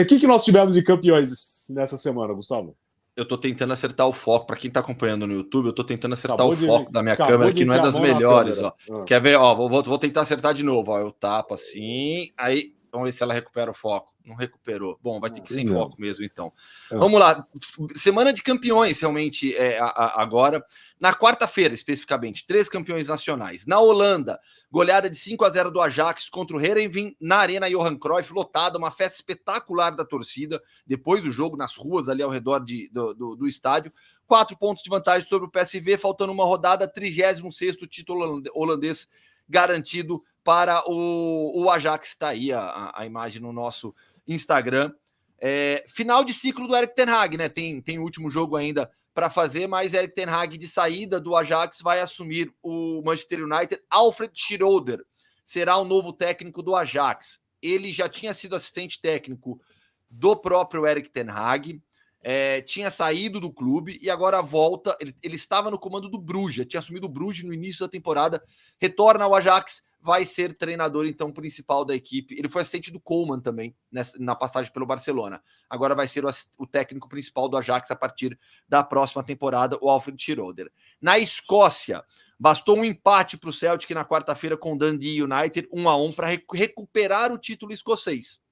[0.00, 2.76] O que, que nós tivemos de campeões nessa semana, Gustavo?
[3.14, 4.46] Eu tô tentando acertar o foco.
[4.46, 7.02] Para quem tá acompanhando no YouTube, eu tô tentando acertar acabou o de, foco da
[7.02, 8.58] minha câmera, que não é das melhores.
[8.58, 8.72] Ó.
[8.90, 9.00] Ah.
[9.06, 9.36] Quer ver?
[9.36, 10.92] Ó, vou, vou tentar acertar de novo.
[10.92, 10.98] Ó.
[10.98, 14.11] Eu tapo assim, aí vamos ver se ela recupera o foco.
[14.24, 14.98] Não recuperou.
[15.02, 16.52] Bom, vai ter que ser em foco mesmo, então.
[16.90, 16.96] É.
[16.96, 17.46] Vamos lá.
[17.94, 20.64] Semana de campeões, realmente, é, a, a, agora.
[21.00, 23.66] Na quarta-feira, especificamente, três campeões nacionais.
[23.66, 24.38] Na Holanda,
[24.70, 28.78] goleada de 5 a 0 do Ajax contra o Herenveen na Arena Johan Cruyff, lotada,
[28.78, 33.12] uma festa espetacular da torcida, depois do jogo, nas ruas ali ao redor de, do,
[33.12, 33.92] do, do estádio.
[34.28, 39.08] Quatro pontos de vantagem sobre o PSV, faltando uma rodada, 36 título holandês
[39.48, 42.08] garantido para o, o Ajax.
[42.08, 43.94] Está aí a, a imagem no nosso
[44.26, 44.92] Instagram.
[45.40, 47.48] É, final de ciclo do Eric Ten Hag, né?
[47.48, 51.36] Tem, tem o último jogo ainda para fazer, mas Eric Ten Hag de saída do
[51.36, 53.82] Ajax vai assumir o Manchester United.
[53.90, 55.04] Alfred Schroeder
[55.44, 57.40] será o novo técnico do Ajax.
[57.60, 59.60] Ele já tinha sido assistente técnico
[60.08, 61.80] do próprio Eric Ten Hag,
[62.22, 64.96] é, tinha saído do clube e agora volta.
[65.00, 68.42] Ele, ele estava no comando do Bruges, tinha assumido o Bruges no início da temporada,
[68.80, 72.34] retorna ao Ajax vai ser treinador, então, principal da equipe.
[72.36, 75.40] Ele foi assistente do Coleman também, nessa, na passagem pelo Barcelona.
[75.70, 76.28] Agora vai ser o,
[76.58, 78.36] o, técnico principal do Ajax a partir
[78.68, 80.72] da próxima temporada, o Alfred Schroeder.
[81.00, 82.04] Na Escócia,
[82.36, 86.12] bastou um empate para o Celtic na quarta-feira com o Dundee United, 1 a 1
[86.12, 88.42] para recuperar o título escocês.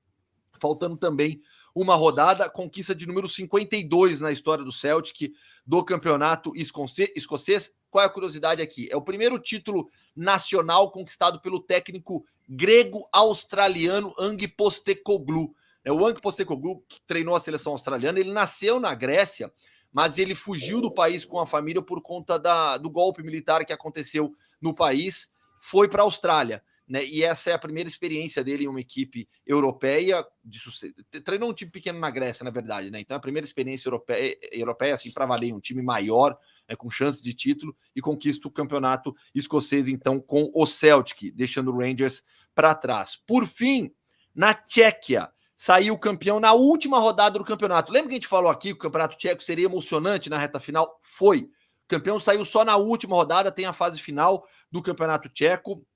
[0.60, 1.42] Faltando também
[1.74, 5.32] uma rodada, conquista de número 52 na história do Celtic,
[5.66, 7.74] do campeonato escocês.
[7.90, 8.88] Qual é a curiosidade aqui?
[8.90, 15.54] É o primeiro título nacional conquistado pelo técnico grego-australiano Ang Postecoglou.
[15.84, 19.52] É o Ang Postecoglou, que treinou a seleção australiana, ele nasceu na Grécia,
[19.92, 23.72] mas ele fugiu do país com a família por conta da, do golpe militar que
[23.72, 27.04] aconteceu no país, foi para a Austrália né?
[27.04, 30.92] E essa é a primeira experiência dele em uma equipe europeia de sucesso.
[31.24, 32.98] Treinou um time pequeno na Grécia, na verdade, né?
[32.98, 36.36] Então é a primeira experiência europeia, europeia assim, para valer, um time maior,
[36.68, 41.70] né, com chance de título, e conquista o campeonato escocês, então, com o Celtic, deixando
[41.70, 42.24] o Rangers
[42.56, 43.14] para trás.
[43.24, 43.94] Por fim,
[44.34, 47.92] na Tchequia, saiu campeão na última rodada do campeonato.
[47.92, 50.98] Lembra que a gente falou aqui que o campeonato tcheco seria emocionante na reta final?
[51.04, 51.48] Foi.
[51.86, 55.86] Campeão saiu só na última rodada, tem a fase final do campeonato tcheco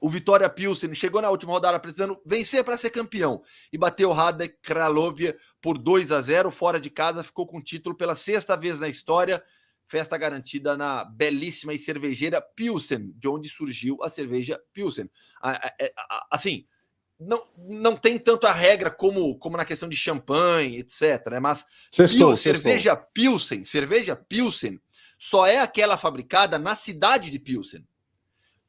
[0.00, 3.42] o Vitória Pilsen chegou na última rodada precisando vencer para ser campeão
[3.72, 7.62] e bateu o Radek Kralovia por 2 a 0 fora de casa, ficou com o
[7.62, 9.42] título pela sexta vez na história.
[9.84, 15.10] Festa garantida na belíssima e cervejeira Pilsen, de onde surgiu a cerveja Pilsen.
[15.80, 15.92] É,
[16.30, 16.64] assim,
[17.18, 21.26] não, não tem tanto a regra como, como na questão de champanhe, etc.
[21.32, 21.40] Né?
[21.40, 21.66] Mas
[22.16, 24.80] Pil, cerveja Pilsen, cerveja Pilsen,
[25.18, 27.84] só é aquela fabricada na cidade de Pilsen.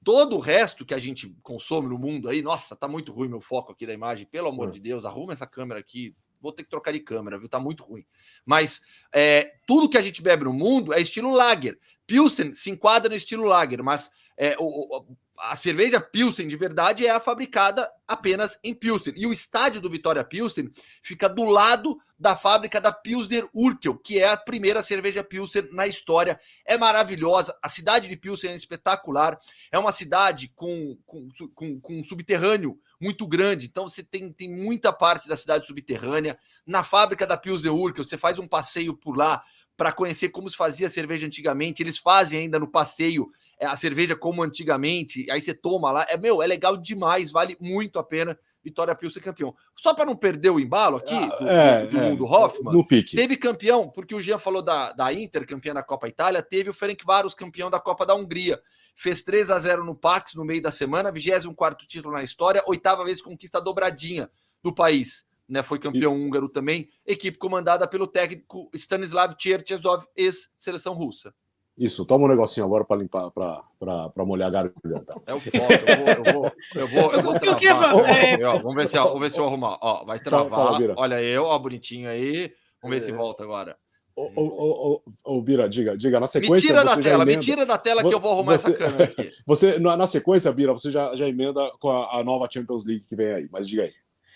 [0.04, 3.42] Todo o resto que a gente consome no mundo aí, nossa, tá muito ruim meu
[3.42, 4.72] foco aqui da imagem, pelo amor é.
[4.72, 6.16] de Deus, arruma essa câmera aqui.
[6.42, 7.48] Vou ter que trocar de câmera, viu?
[7.48, 8.04] Tá muito ruim.
[8.44, 8.82] Mas
[9.14, 11.78] é, tudo que a gente bebe no mundo é estilo lager.
[12.08, 14.10] Pilsen se enquadra no estilo lager, mas
[14.44, 15.06] é, o,
[15.38, 19.14] a cerveja Pilsen de verdade é a fabricada apenas em Pilsen.
[19.16, 20.72] E o estádio do Vitória Pilsen
[21.04, 25.86] fica do lado da fábrica da Pilsner Urkel, que é a primeira cerveja Pilsen na
[25.86, 26.40] história.
[26.66, 27.56] É maravilhosa.
[27.62, 29.40] A cidade de Pilsen é espetacular.
[29.72, 33.68] É uma cidade com, com, com, com um subterrâneo muito grande.
[33.68, 36.36] Então você tem, tem muita parte da cidade subterrânea.
[36.66, 39.44] Na fábrica da Pilsner Urkel, você faz um passeio por lá
[39.78, 41.82] para conhecer como se fazia cerveja antigamente.
[41.82, 43.32] Eles fazem ainda no passeio
[43.68, 46.06] a cerveja como antigamente, aí você toma lá.
[46.10, 49.56] É, meu, é legal demais, vale muito a pena Vitória Pilsen campeão.
[49.76, 52.86] Só para não perder o embalo aqui Ah, do, é, do é, mundo Hoffman, No
[52.86, 53.16] pique.
[53.16, 56.74] teve campeão, porque o Jean falou da, da Inter, campeã da Copa Itália, teve o
[56.74, 58.62] Ferencváros, campeão da Copa da Hungria.
[58.96, 63.04] Fez 3 a 0 no Pax no meio da semana, 24 título na história, oitava
[63.04, 64.30] vez conquista dobradinha
[64.62, 65.26] do país.
[65.50, 71.34] Né, foi campeão húngaro também, equipe comandada pelo técnico Stanislav Cherchesov, ex-seleção russa.
[71.78, 75.16] Isso, toma um negocinho agora para limpar, para molhar a garganta.
[75.26, 77.96] É o foco, eu vou, eu vou, eu vou, eu vou travar.
[77.96, 79.78] ó, vamos ver se, ó, vamos ver se eu arrumar.
[79.82, 80.66] Ó, vai Fala, travar.
[80.66, 80.94] fala, Bira.
[80.98, 82.54] Olha eu, ó, bonitinho aí.
[82.82, 83.16] Vamos ver se É.
[83.16, 83.78] volta agora.
[84.16, 86.68] Ô, ô, ô, ô, ô, Bira, diga, diga, na Me sequência.
[86.68, 89.04] tira da tela, me emenda- tira da tela que eu vou arrumar Você- essa câmera
[89.06, 89.32] aqui.
[89.48, 93.06] Você, na, na sequência, Bira, você já, já emenda com a, a nova Champions League
[93.08, 93.94] que vem aí, mas diga aí.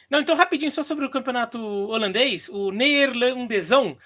[0.10, 3.98] Não, então rapidinho só sobre o campeonato holandês, o neerlandesão,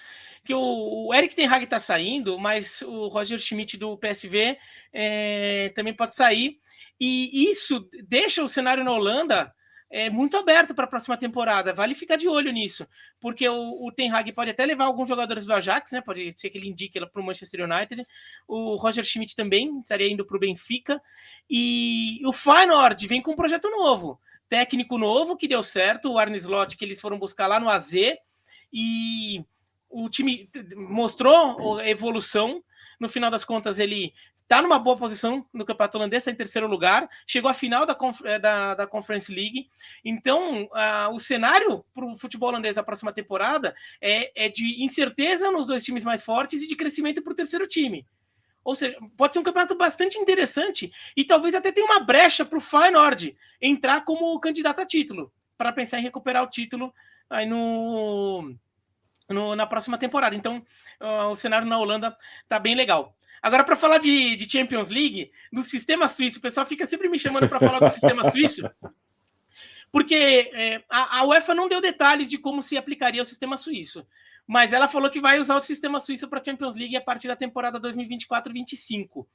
[0.49, 4.57] que o, o Eric Ten Hag tá saindo, mas o Roger Schmidt do PSV
[4.91, 6.59] é, também pode sair.
[6.99, 9.53] E isso deixa o cenário na Holanda
[9.91, 11.71] é, muito aberto para a próxima temporada.
[11.71, 12.87] Vale ficar de olho nisso,
[13.19, 16.01] porque o, o Ten Hag pode até levar alguns jogadores do Ajax, né?
[16.01, 18.03] Pode ser que ele indique para o Manchester United.
[18.47, 20.99] O Roger Schmidt também estaria indo para o Benfica.
[21.47, 24.19] E o Feyenoord vem com um projeto novo
[24.49, 27.93] técnico novo que deu certo, o Arne Slot que eles foram buscar lá no AZ
[28.73, 29.45] e
[29.89, 32.63] o time mostrou a evolução.
[32.99, 34.13] No final das contas, ele
[34.49, 37.95] está numa boa posição no campeonato holandês, está em terceiro lugar, chegou à final da,
[38.25, 39.69] eh, da, da Conference League.
[40.03, 45.51] Então, ah, o cenário para o futebol holandês da próxima temporada é, é de incerteza
[45.51, 48.05] nos dois times mais fortes e de crescimento para o terceiro time.
[48.63, 52.57] Ou seja, pode ser um campeonato bastante interessante e talvez até tenha uma brecha para
[52.57, 56.91] o Feyenoord entrar como candidato a título, para pensar em recuperar o título
[57.29, 58.55] aí no,
[59.29, 60.35] no- na próxima temporada.
[60.35, 60.65] Então,
[60.99, 62.15] ah, o cenário na Holanda
[62.47, 63.15] tá bem legal.
[63.41, 67.17] Agora, para falar de, de Champions League, do sistema suíço, o pessoal fica sempre me
[67.17, 68.69] chamando para falar do sistema suíço,
[69.91, 74.05] porque é, a, a UEFA não deu detalhes de como se aplicaria o sistema suíço.
[74.45, 77.27] Mas ela falou que vai usar o sistema suíço para a Champions League a partir
[77.27, 79.25] da temporada 2024-25.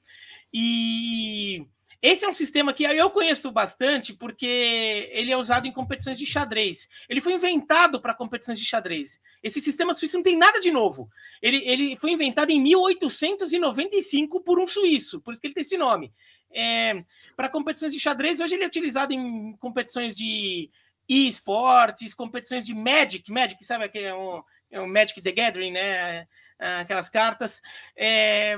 [0.52, 1.64] E
[2.04, 6.26] esse é um sistema que eu conheço bastante porque ele é usado em competições de
[6.26, 6.86] xadrez.
[7.08, 9.18] Ele foi inventado para competições de xadrez.
[9.42, 11.08] Esse sistema suíço não tem nada de novo.
[11.40, 15.78] Ele, ele foi inventado em 1895 por um suíço, por isso que ele tem esse
[15.78, 16.12] nome.
[16.52, 17.02] É,
[17.34, 20.70] para competições de xadrez, hoje ele é utilizado em competições de
[21.08, 26.28] e-sports, competições de Magic, Magic, sabe que é o, é o Magic the Gathering, né?
[26.58, 27.60] Aquelas cartas,
[27.96, 28.56] é,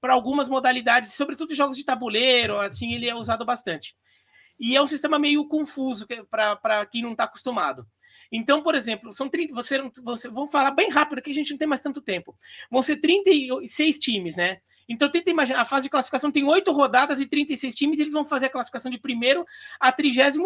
[0.00, 3.96] para algumas modalidades, sobretudo jogos de tabuleiro, assim, ele é usado bastante.
[4.58, 7.86] E é um sistema meio confuso para quem não está acostumado.
[8.30, 11.58] Então, por exemplo, são 30, você, você, vamos falar bem rápido, que a gente não
[11.58, 12.38] tem mais tanto tempo.
[12.70, 14.60] Vão ser 36 times, né?
[14.88, 18.12] Então, tenta imaginar, a fase de classificação tem oito rodadas e 36 times, e eles
[18.12, 19.44] vão fazer a classificação de primeiro
[19.80, 20.36] a 36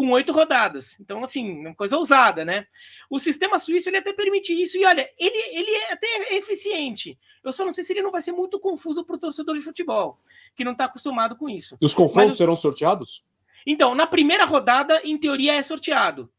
[0.00, 0.98] com oito rodadas.
[0.98, 2.66] Então, assim, uma coisa ousada, né?
[3.10, 7.18] O sistema suíço ele até permite isso, e olha, ele, ele é até eficiente.
[7.44, 9.60] Eu só não sei se ele não vai ser muito confuso para o torcedor de
[9.60, 10.18] futebol,
[10.56, 11.76] que não está acostumado com isso.
[11.78, 13.26] E os confrontos Mas- serão sorteados?
[13.66, 16.32] Então, na primeira rodada, em teoria, é sorteado.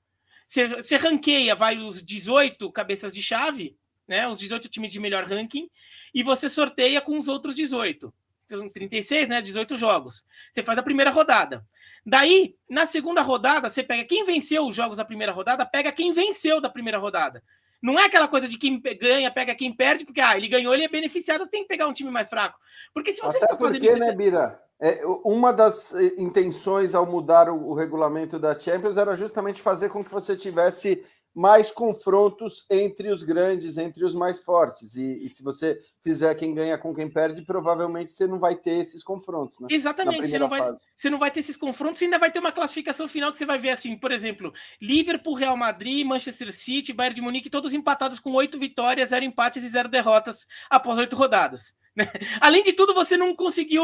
[0.47, 4.28] Você, você ranqueia, vai os 18 cabeças de chave, né?
[4.28, 5.70] Os 18 times de melhor ranking,
[6.16, 8.12] e você sorteia com os outros 18.
[8.58, 9.41] São 36, né?
[9.41, 10.26] 18 jogos.
[10.52, 11.66] Você faz a primeira rodada.
[12.06, 16.12] Daí, na segunda rodada, você pega quem venceu os jogos da primeira rodada, pega quem
[16.14, 17.43] venceu da primeira rodada.
[17.82, 20.84] Não é aquela coisa de quem ganha, pega quem perde, porque ah, ele ganhou, ele
[20.84, 22.60] é beneficiado, tem que pegar um time mais fraco.
[22.93, 23.99] Porque se você Até ficar fazendo porque, isso.
[23.99, 24.62] né, Bira?
[24.80, 29.89] É, uma das eh, intenções ao mudar o, o regulamento da Champions era justamente fazer
[29.89, 31.04] com que você tivesse
[31.34, 34.96] mais confrontos entre os grandes, entre os mais fortes.
[34.96, 38.78] E, e se você fizer quem ganha com quem perde, provavelmente você não vai ter
[38.78, 39.68] esses confrontos, né?
[39.72, 40.86] Exatamente, você não, vai, fase.
[40.96, 43.46] você não vai ter esses confrontos, você ainda vai ter uma classificação final que você
[43.46, 44.52] vai ver assim, por exemplo,
[44.82, 49.64] Liverpool, Real Madrid, Manchester City, Bayern de Munique, todos empatados com oito vitórias, zero empates
[49.64, 51.74] e zero derrotas após oito rodadas.
[51.96, 52.06] né?
[52.42, 53.84] Além de tudo, você não conseguiu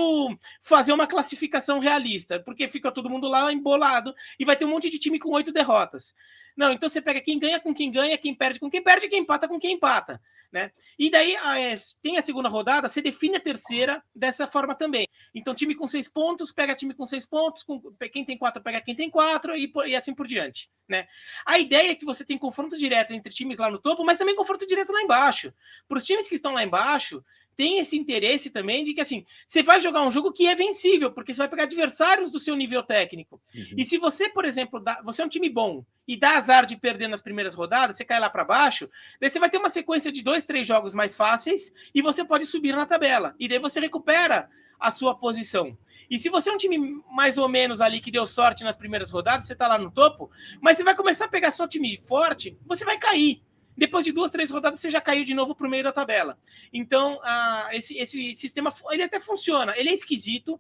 [0.62, 4.90] fazer uma classificação realista, porque fica todo mundo lá embolado e vai ter um monte
[4.90, 6.14] de time com oito derrotas.
[6.58, 9.20] Não, então você pega quem ganha com quem ganha, quem perde com quem perde, quem
[9.20, 10.20] empata com quem empata.
[10.52, 10.72] Né?
[10.98, 15.06] E daí ah, é, tem a segunda rodada, você define a terceira dessa forma também.
[15.36, 17.80] Então, time com seis pontos, pega time com seis pontos, com,
[18.12, 20.72] quem tem quatro, pega quem tem quatro, e, e assim por diante.
[20.88, 21.08] Né?
[21.46, 24.36] A ideia é que você tem confronto direto entre times lá no topo, mas também
[24.36, 25.54] confronto direto lá embaixo.
[25.88, 27.24] Para os times que estão lá embaixo,
[27.58, 31.12] tem esse interesse também de que assim, você vai jogar um jogo que é vencível,
[31.12, 33.42] porque você vai pegar adversários do seu nível técnico.
[33.76, 36.78] E se você, por exemplo, dá, você é um time bom e dá azar de
[36.78, 38.88] perder nas primeiras rodadas, você cai lá para baixo,
[39.20, 42.46] daí você vai ter uma sequência de dois, três jogos mais fáceis e você pode
[42.46, 43.36] subir na tabela.
[43.40, 44.48] E daí você recupera
[44.80, 45.76] a sua posição.
[46.10, 49.10] E se você é um time mais ou menos ali que deu sorte nas primeiras
[49.10, 50.30] rodadas, você tá lá no topo,
[50.62, 53.42] mas você vai começar a pegar só time forte, você vai cair.
[53.78, 56.40] Depois de duas, três rodadas, você já caiu de novo para o meio da tabela.
[56.74, 59.78] Então, a, esse, esse sistema, ele até funciona.
[59.78, 60.60] Ele é esquisito,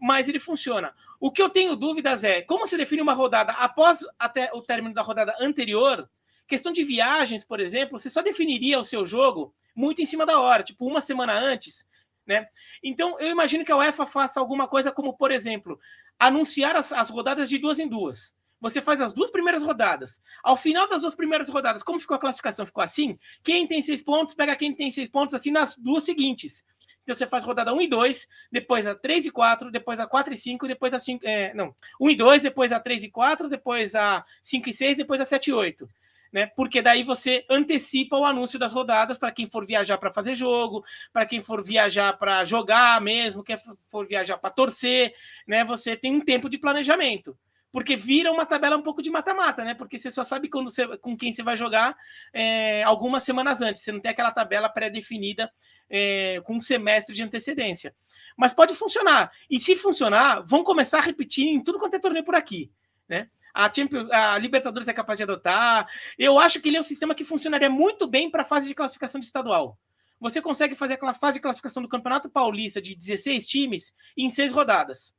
[0.00, 0.94] mas ele funciona.
[1.20, 4.94] O que eu tenho dúvidas é como se define uma rodada após até o término
[4.94, 6.08] da rodada anterior.
[6.46, 10.40] Questão de viagens, por exemplo, você só definiria o seu jogo muito em cima da
[10.40, 11.88] hora, tipo uma semana antes,
[12.26, 12.48] né?
[12.82, 15.78] Então, eu imagino que a UEFA faça alguma coisa como, por exemplo,
[16.18, 18.34] anunciar as, as rodadas de duas em duas.
[18.64, 20.22] Você faz as duas primeiras rodadas.
[20.42, 22.64] Ao final das duas primeiras rodadas, como ficou a classificação?
[22.64, 23.18] Ficou assim?
[23.42, 26.64] Quem tem seis pontos, pega quem tem seis pontos, assim, nas duas seguintes.
[27.02, 30.32] Então você faz rodada 1 e 2, depois a 3 e 4, depois a 4
[30.32, 31.26] e 5, depois a 5.
[31.26, 34.96] É, não, 1 e 2, depois a 3 e 4, depois a 5 e 6,
[34.96, 35.86] depois a 7 e 8
[36.32, 36.46] né?
[36.46, 40.82] Porque daí você antecipa o anúncio das rodadas para quem for viajar para fazer jogo,
[41.12, 43.56] para quem for viajar para jogar mesmo, quem
[43.88, 45.14] for viajar para torcer,
[45.46, 45.64] né?
[45.64, 47.36] Você tem um tempo de planejamento.
[47.74, 49.74] Porque vira uma tabela um pouco de mata-mata, né?
[49.74, 51.96] Porque você só sabe quando você, com quem você vai jogar
[52.32, 53.82] é, algumas semanas antes.
[53.82, 55.50] Você não tem aquela tabela pré-definida
[55.90, 57.92] é, com um semestre de antecedência.
[58.36, 59.32] Mas pode funcionar.
[59.50, 62.70] E se funcionar, vão começar a repetir em tudo quanto é torneio por aqui,
[63.08, 63.28] né?
[63.52, 65.88] a, Champions, a Libertadores é capaz de adotar.
[66.16, 68.74] Eu acho que ele é um sistema que funcionaria muito bem para a fase de
[68.74, 69.76] classificação de estadual.
[70.20, 74.52] Você consegue fazer aquela fase de classificação do Campeonato Paulista de 16 times em seis
[74.52, 75.12] rodadas.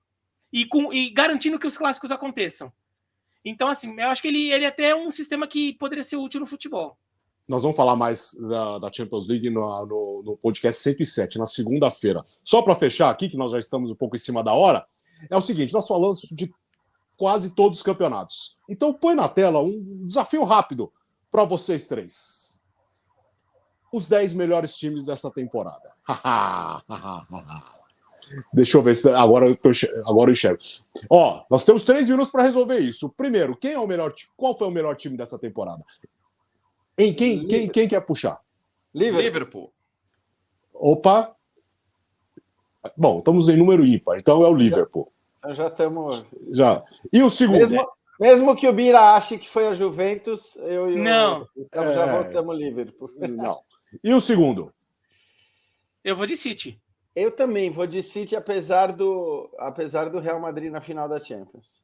[0.55, 2.71] E, com, e garantindo que os clássicos aconteçam.
[3.43, 6.39] Então, assim, eu acho que ele, ele é até um sistema que poderia ser útil
[6.39, 6.97] no futebol.
[7.45, 12.23] Nós vamos falar mais da, da Champions League no, no, no podcast 107, na segunda-feira.
[12.41, 14.87] Só para fechar aqui, que nós já estamos um pouco em cima da hora,
[15.29, 16.49] é o seguinte: nós falamos de
[17.17, 18.57] quase todos os campeonatos.
[18.69, 20.89] Então põe na tela um desafio rápido
[21.29, 22.65] para vocês três.
[23.91, 25.93] Os 10 melhores times dessa temporada.
[28.53, 29.69] Deixa eu ver se agora eu, tô,
[30.05, 30.61] agora eu enxergo.
[31.09, 33.09] Ó, nós temos três minutos para resolver isso.
[33.09, 35.83] Primeiro, quem é o melhor Qual foi o melhor time dessa temporada?
[36.97, 38.39] Em quem, quem, quem quer puxar?
[38.93, 39.71] Liverpool.
[40.73, 41.35] Opa.
[42.95, 45.11] Bom, estamos em número ímpar, então é o Liverpool.
[45.49, 46.23] Já estamos.
[46.51, 46.83] Já.
[47.11, 47.59] E o segundo?
[47.59, 47.87] Mesmo,
[48.19, 51.41] mesmo, que o Bira ache que foi a Juventus, eu e não.
[51.41, 51.93] o Gustavo é...
[51.93, 53.11] já voltamos Liverpool.
[53.29, 53.59] Não.
[54.03, 54.73] E o segundo?
[56.03, 56.79] Eu vou de City.
[57.15, 61.79] Eu também vou de City, apesar do, apesar do Real Madrid na final da Champions.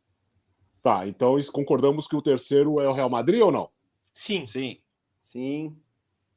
[0.83, 3.69] Tá, então concordamos que o terceiro é o Real Madrid ou não?
[4.13, 4.45] Sim.
[4.45, 4.79] Sim.
[5.23, 5.77] Sim.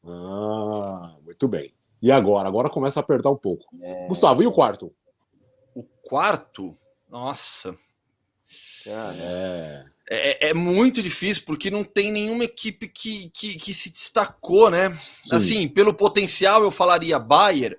[0.05, 1.75] Ah, muito bem.
[2.01, 2.47] E agora?
[2.47, 3.65] Agora começa a apertar um pouco.
[3.81, 4.07] É...
[4.07, 4.95] Gustavo, e o quarto?
[5.75, 6.77] O quarto?
[7.11, 7.77] Nossa.
[8.87, 9.85] É.
[10.11, 14.95] É, é, muito difícil porque não tem nenhuma equipe que, que, que se destacou, né?
[15.23, 15.37] Sim.
[15.37, 17.77] Assim, pelo potencial eu falaria Bayern.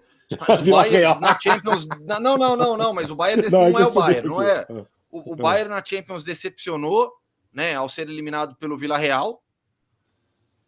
[0.47, 1.87] Mas o Bayern na Champions.
[1.87, 4.65] Não, não, não, não, mas o Bayern não, não é o Bayern, não é.
[5.11, 7.11] O, o Bayern na Champions decepcionou,
[7.53, 7.75] né?
[7.75, 9.41] Ao ser eliminado pelo Vila Real.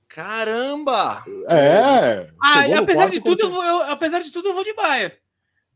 [0.08, 1.24] Caramba!
[1.50, 2.30] É!
[2.42, 5.14] Ah, apesar de, tudo, eu, eu, apesar de tudo, eu vou de Bayern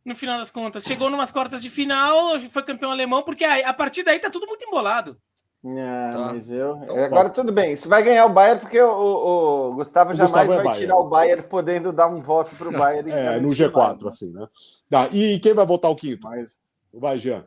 [0.04, 0.84] no final das contas.
[0.84, 4.48] Chegou numas quartas de final, foi campeão alemão, porque a, a partir daí tá tudo
[4.48, 5.18] muito embolado.
[5.64, 6.18] É, tá.
[6.34, 6.76] mas eu.
[6.84, 7.34] Então, Agora bom.
[7.34, 7.76] tudo bem.
[7.76, 10.66] Você vai ganhar o Bayern porque o, o, o Gustavo o jamais Gustavo é vai
[10.66, 10.82] Bayern.
[10.82, 13.12] tirar o Bayern podendo dar um voto para o Bayern.
[13.12, 14.47] É, no G4, assim, né?
[14.89, 16.28] Tá, e quem vai votar o quinto?
[16.28, 16.59] Mas...
[16.93, 17.45] Vai, Jean.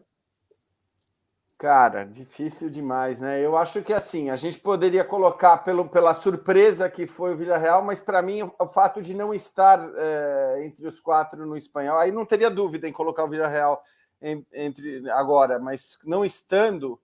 [1.58, 3.40] Cara, difícil demais, né?
[3.40, 7.82] Eu acho que assim, a gente poderia colocar pelo, pela surpresa que foi o Villarreal,
[7.82, 12.10] mas para mim o, fato de não estar é, entre os quatro no espanhol, aí
[12.10, 13.82] não teria dúvida em colocar o Villarreal
[14.20, 17.00] em, entre agora, mas não estando,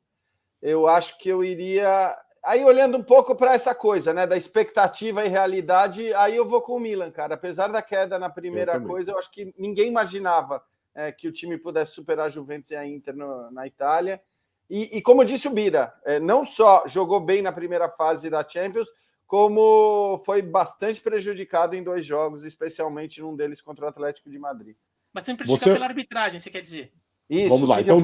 [0.63, 2.17] eu acho que eu iria.
[2.43, 6.63] Aí olhando um pouco para essa coisa, né, da expectativa e realidade, aí eu vou
[6.63, 7.35] com o Milan, cara.
[7.35, 10.63] Apesar da queda na primeira eu coisa, eu acho que ninguém imaginava
[10.95, 14.23] é, que o time pudesse superar a Juventus e a Inter no, na Itália.
[14.69, 18.47] E, e como disse o Bira, é, não só jogou bem na primeira fase da
[18.47, 18.89] Champions,
[19.27, 24.77] como foi bastante prejudicado em dois jogos, especialmente num deles contra o Atlético de Madrid.
[25.13, 25.73] Bastante prejudicado você...
[25.75, 26.93] pela arbitragem, você quer dizer?
[27.29, 28.01] Isso, Vamos lá, então,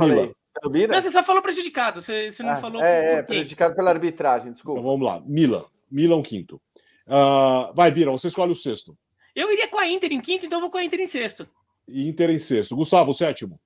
[0.64, 0.94] Mila.
[0.94, 2.82] Não, você só falou prejudicado, você, você não ah, falou.
[2.82, 4.80] É, é prejudicado pela arbitragem, desculpa.
[4.80, 5.66] Então, vamos lá, Mila.
[5.90, 6.60] Milan quinto.
[7.06, 8.96] Uh, vai, Bira, você escolhe o sexto.
[9.34, 11.48] Eu iria com a Inter em quinto, então eu vou com a Inter em sexto.
[11.86, 12.74] Inter em sexto.
[12.74, 13.60] Gustavo, sétimo.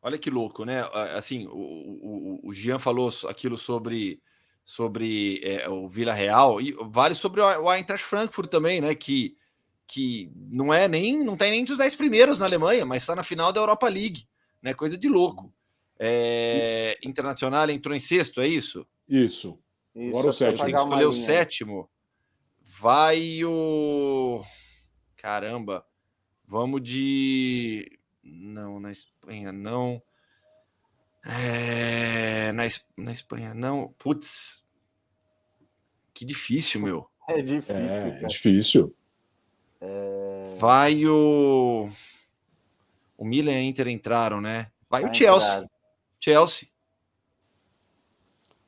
[0.00, 0.82] Olha que louco, né?
[1.16, 4.20] Assim, o, o, o Jean falou aquilo sobre,
[4.64, 8.94] sobre é, o Vila Real e vale sobre o Eintracht Frankfurt também, né?
[8.94, 9.36] Que,
[9.86, 13.14] que não é nem não tem nem entre os 10 primeiros na Alemanha, mas está
[13.14, 14.26] na final da Europa League,
[14.60, 14.74] né?
[14.74, 15.52] Coisa de louco.
[16.04, 18.84] É, Internacional entrou em sexto, é isso?
[19.08, 19.62] Isso.
[19.94, 20.64] Agora o sétimo.
[20.64, 21.90] Tem que escolher o sétimo.
[22.80, 24.42] Vai o.
[25.16, 25.86] Caramba.
[26.44, 30.02] Vamos de não, na Espanha não.
[31.24, 32.64] É, na,
[32.96, 33.94] na Espanha, não.
[33.96, 34.66] Putz.
[36.12, 37.08] Que difícil, meu.
[37.28, 37.76] É difícil.
[37.76, 38.96] É, é difícil.
[39.80, 40.56] É...
[40.58, 41.88] Vai o.
[43.16, 44.72] O Milan e a Inter entraram, né?
[44.90, 45.58] Vai, Vai o Chelsea.
[45.58, 45.71] Entrar.
[46.22, 46.68] Chelsea.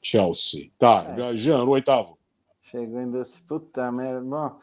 [0.03, 0.73] Chelsea.
[0.77, 1.37] Tá, é.
[1.37, 2.19] Jean, no oitavo.
[2.61, 3.41] Chegando esse.
[3.43, 4.21] Puta merda.
[4.21, 4.59] Bom.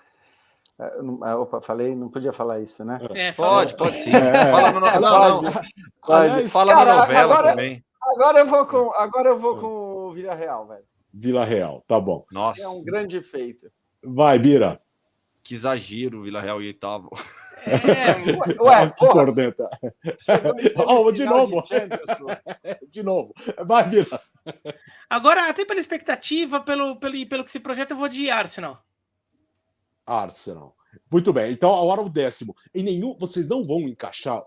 [0.77, 2.99] É, ah, opa, falei, não podia falar isso, né?
[3.13, 4.11] É, pode, pode sim.
[4.13, 4.51] É.
[4.51, 5.53] Fala no, não, não, não.
[6.05, 6.49] Pode.
[6.49, 7.85] Fala Cara, na novela agora, também.
[8.03, 10.83] Agora eu vou com, agora eu vou com o Vila Real, velho.
[11.13, 12.25] Vila Real, tá bom.
[12.29, 12.63] Nossa.
[12.63, 13.71] É um grande feito.
[14.03, 14.81] Vai, Bira.
[15.43, 17.09] Que exagero, Vila Real e oitavo.
[17.65, 19.69] É, ué, que corneta.
[20.87, 21.61] Oh, de novo.
[21.61, 23.33] De, de novo.
[23.65, 24.21] Vai, Bira.
[25.09, 28.83] Agora, até pela expectativa, pelo, pelo, pelo que se projeta, eu vou de Arsenal.
[30.05, 30.75] Arsenal.
[31.11, 31.53] Muito bem.
[31.53, 32.55] Então, agora o décimo.
[32.73, 33.15] Em nenhum.
[33.17, 34.43] Vocês não vão encaixar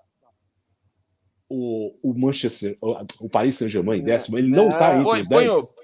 [1.49, 4.07] o, o Manchester, o Paris Saint-Germain em é.
[4.07, 4.39] décimo.
[4.39, 5.75] Ele não está entre põe, os põe dez.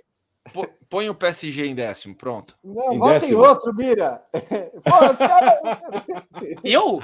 [0.54, 2.56] O, põe o PSG em décimo, pronto.
[2.64, 3.44] Não, em bota décimo.
[3.44, 4.22] em outro, Bira.
[5.18, 5.60] Cara...
[6.64, 7.00] Eu?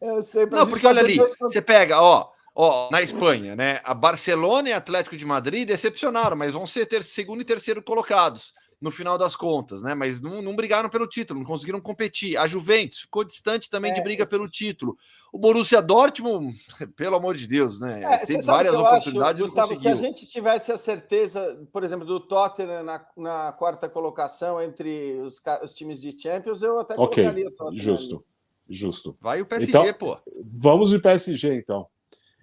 [0.00, 0.46] Eu sei.
[0.46, 3.80] Não, porque olha ali, você pega, ó, ó, na Espanha, né?
[3.84, 8.54] A Barcelona e Atlético de Madrid decepcionaram, mas vão ser ter, segundo e terceiro colocados
[8.80, 9.92] no final das contas, né?
[9.94, 12.36] Mas não, não, brigaram pelo título, não conseguiram competir.
[12.36, 14.96] A Juventus ficou distante também é, de briga pelo título.
[15.32, 16.56] O Borussia Dortmund,
[16.94, 18.02] pelo amor de Deus, né?
[18.02, 22.20] É, Teve várias oportunidades acho, Gustavo, Se a gente tivesse a certeza, por exemplo, do
[22.20, 27.24] Tottenham na, na quarta colocação entre os, os, times de Champions, eu até okay.
[27.24, 27.82] colocaria o Tottenham.
[27.82, 28.24] Justo, ali.
[28.68, 29.16] justo.
[29.20, 30.18] Vai o PSG, então, pô.
[30.52, 31.88] Vamos de PSG, então.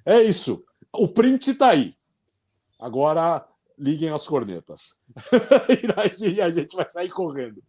[0.06, 0.66] É isso.
[0.94, 1.96] O print tá aí.
[2.78, 3.48] Agora
[3.78, 5.04] liguem as cornetas.
[6.22, 7.62] e a gente vai sair correndo.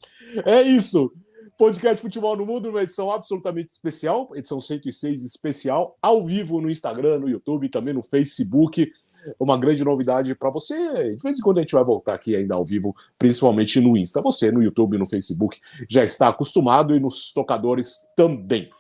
[0.45, 1.13] É isso.
[1.59, 7.19] Podcast Futebol no Mundo, uma edição absolutamente especial, edição 106 especial, ao vivo no Instagram,
[7.19, 8.93] no YouTube, também no Facebook.
[9.41, 11.17] Uma grande novidade para você.
[11.17, 14.21] De vez em quando a gente vai voltar aqui ainda ao vivo, principalmente no Insta.
[14.23, 18.71] Você no YouTube, no Facebook, já está acostumado e nos tocadores também.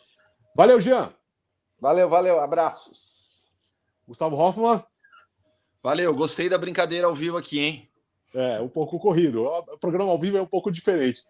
[0.54, 1.12] Valeu, Jean.
[1.80, 2.40] Valeu, valeu.
[2.40, 3.52] Abraços.
[4.06, 4.82] Gustavo Hoffman.
[5.86, 7.88] Valeu, gostei da brincadeira ao vivo aqui, hein?
[8.34, 9.44] É, um pouco corrido.
[9.44, 11.22] O programa ao vivo é um pouco diferente.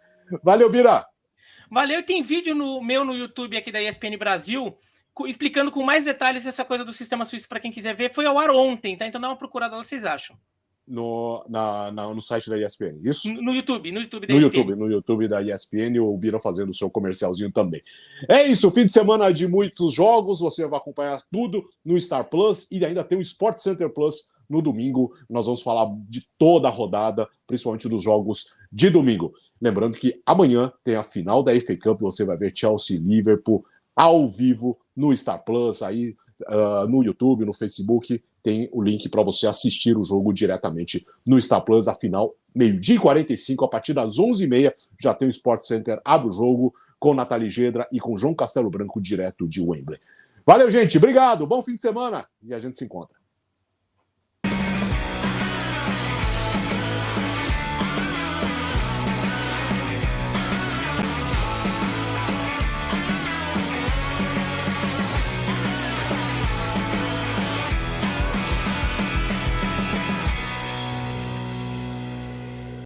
[0.43, 1.05] Valeu, Bira!
[1.71, 4.75] Valeu, tem vídeo no meu no YouTube aqui da ESPN Brasil
[5.27, 8.15] explicando com mais detalhes essa coisa do sistema suíço para quem quiser ver.
[8.15, 9.07] Foi ao ar ontem, tá?
[9.07, 10.35] Então dá uma procurada lá, vocês acham.
[10.89, 13.29] No, na, na, no site da ESPN, isso?
[13.29, 14.57] No, no YouTube, no YouTube da no ESPN.
[14.57, 17.83] YouTube, no YouTube da ESPN, o Bira fazendo o seu comercialzinho também.
[18.27, 22.71] É isso, fim de semana de muitos jogos, você vai acompanhar tudo no Star Plus
[22.71, 26.71] e ainda tem o Sport Center Plus no domingo, nós vamos falar de toda a
[26.71, 29.33] rodada, principalmente dos jogos de domingo.
[29.61, 34.29] Lembrando que amanhã tem a final da FA Cup, você vai ver Chelsea Liverpool ao
[34.29, 36.15] vivo no Star Plus, aí
[36.49, 41.41] uh, no YouTube, no Facebook, tem o link para você assistir o jogo diretamente no
[41.41, 41.89] Star Plus.
[41.89, 46.29] A final, meio-dia e 45, a partir das 11h30, já tem o Sport Center, abre
[46.29, 49.99] o jogo com Nathalie Gedra e com João Castelo Branco, direto de Wembley.
[50.47, 50.97] Valeu, gente.
[50.97, 51.47] Obrigado.
[51.47, 53.19] Bom fim de semana e a gente se encontra.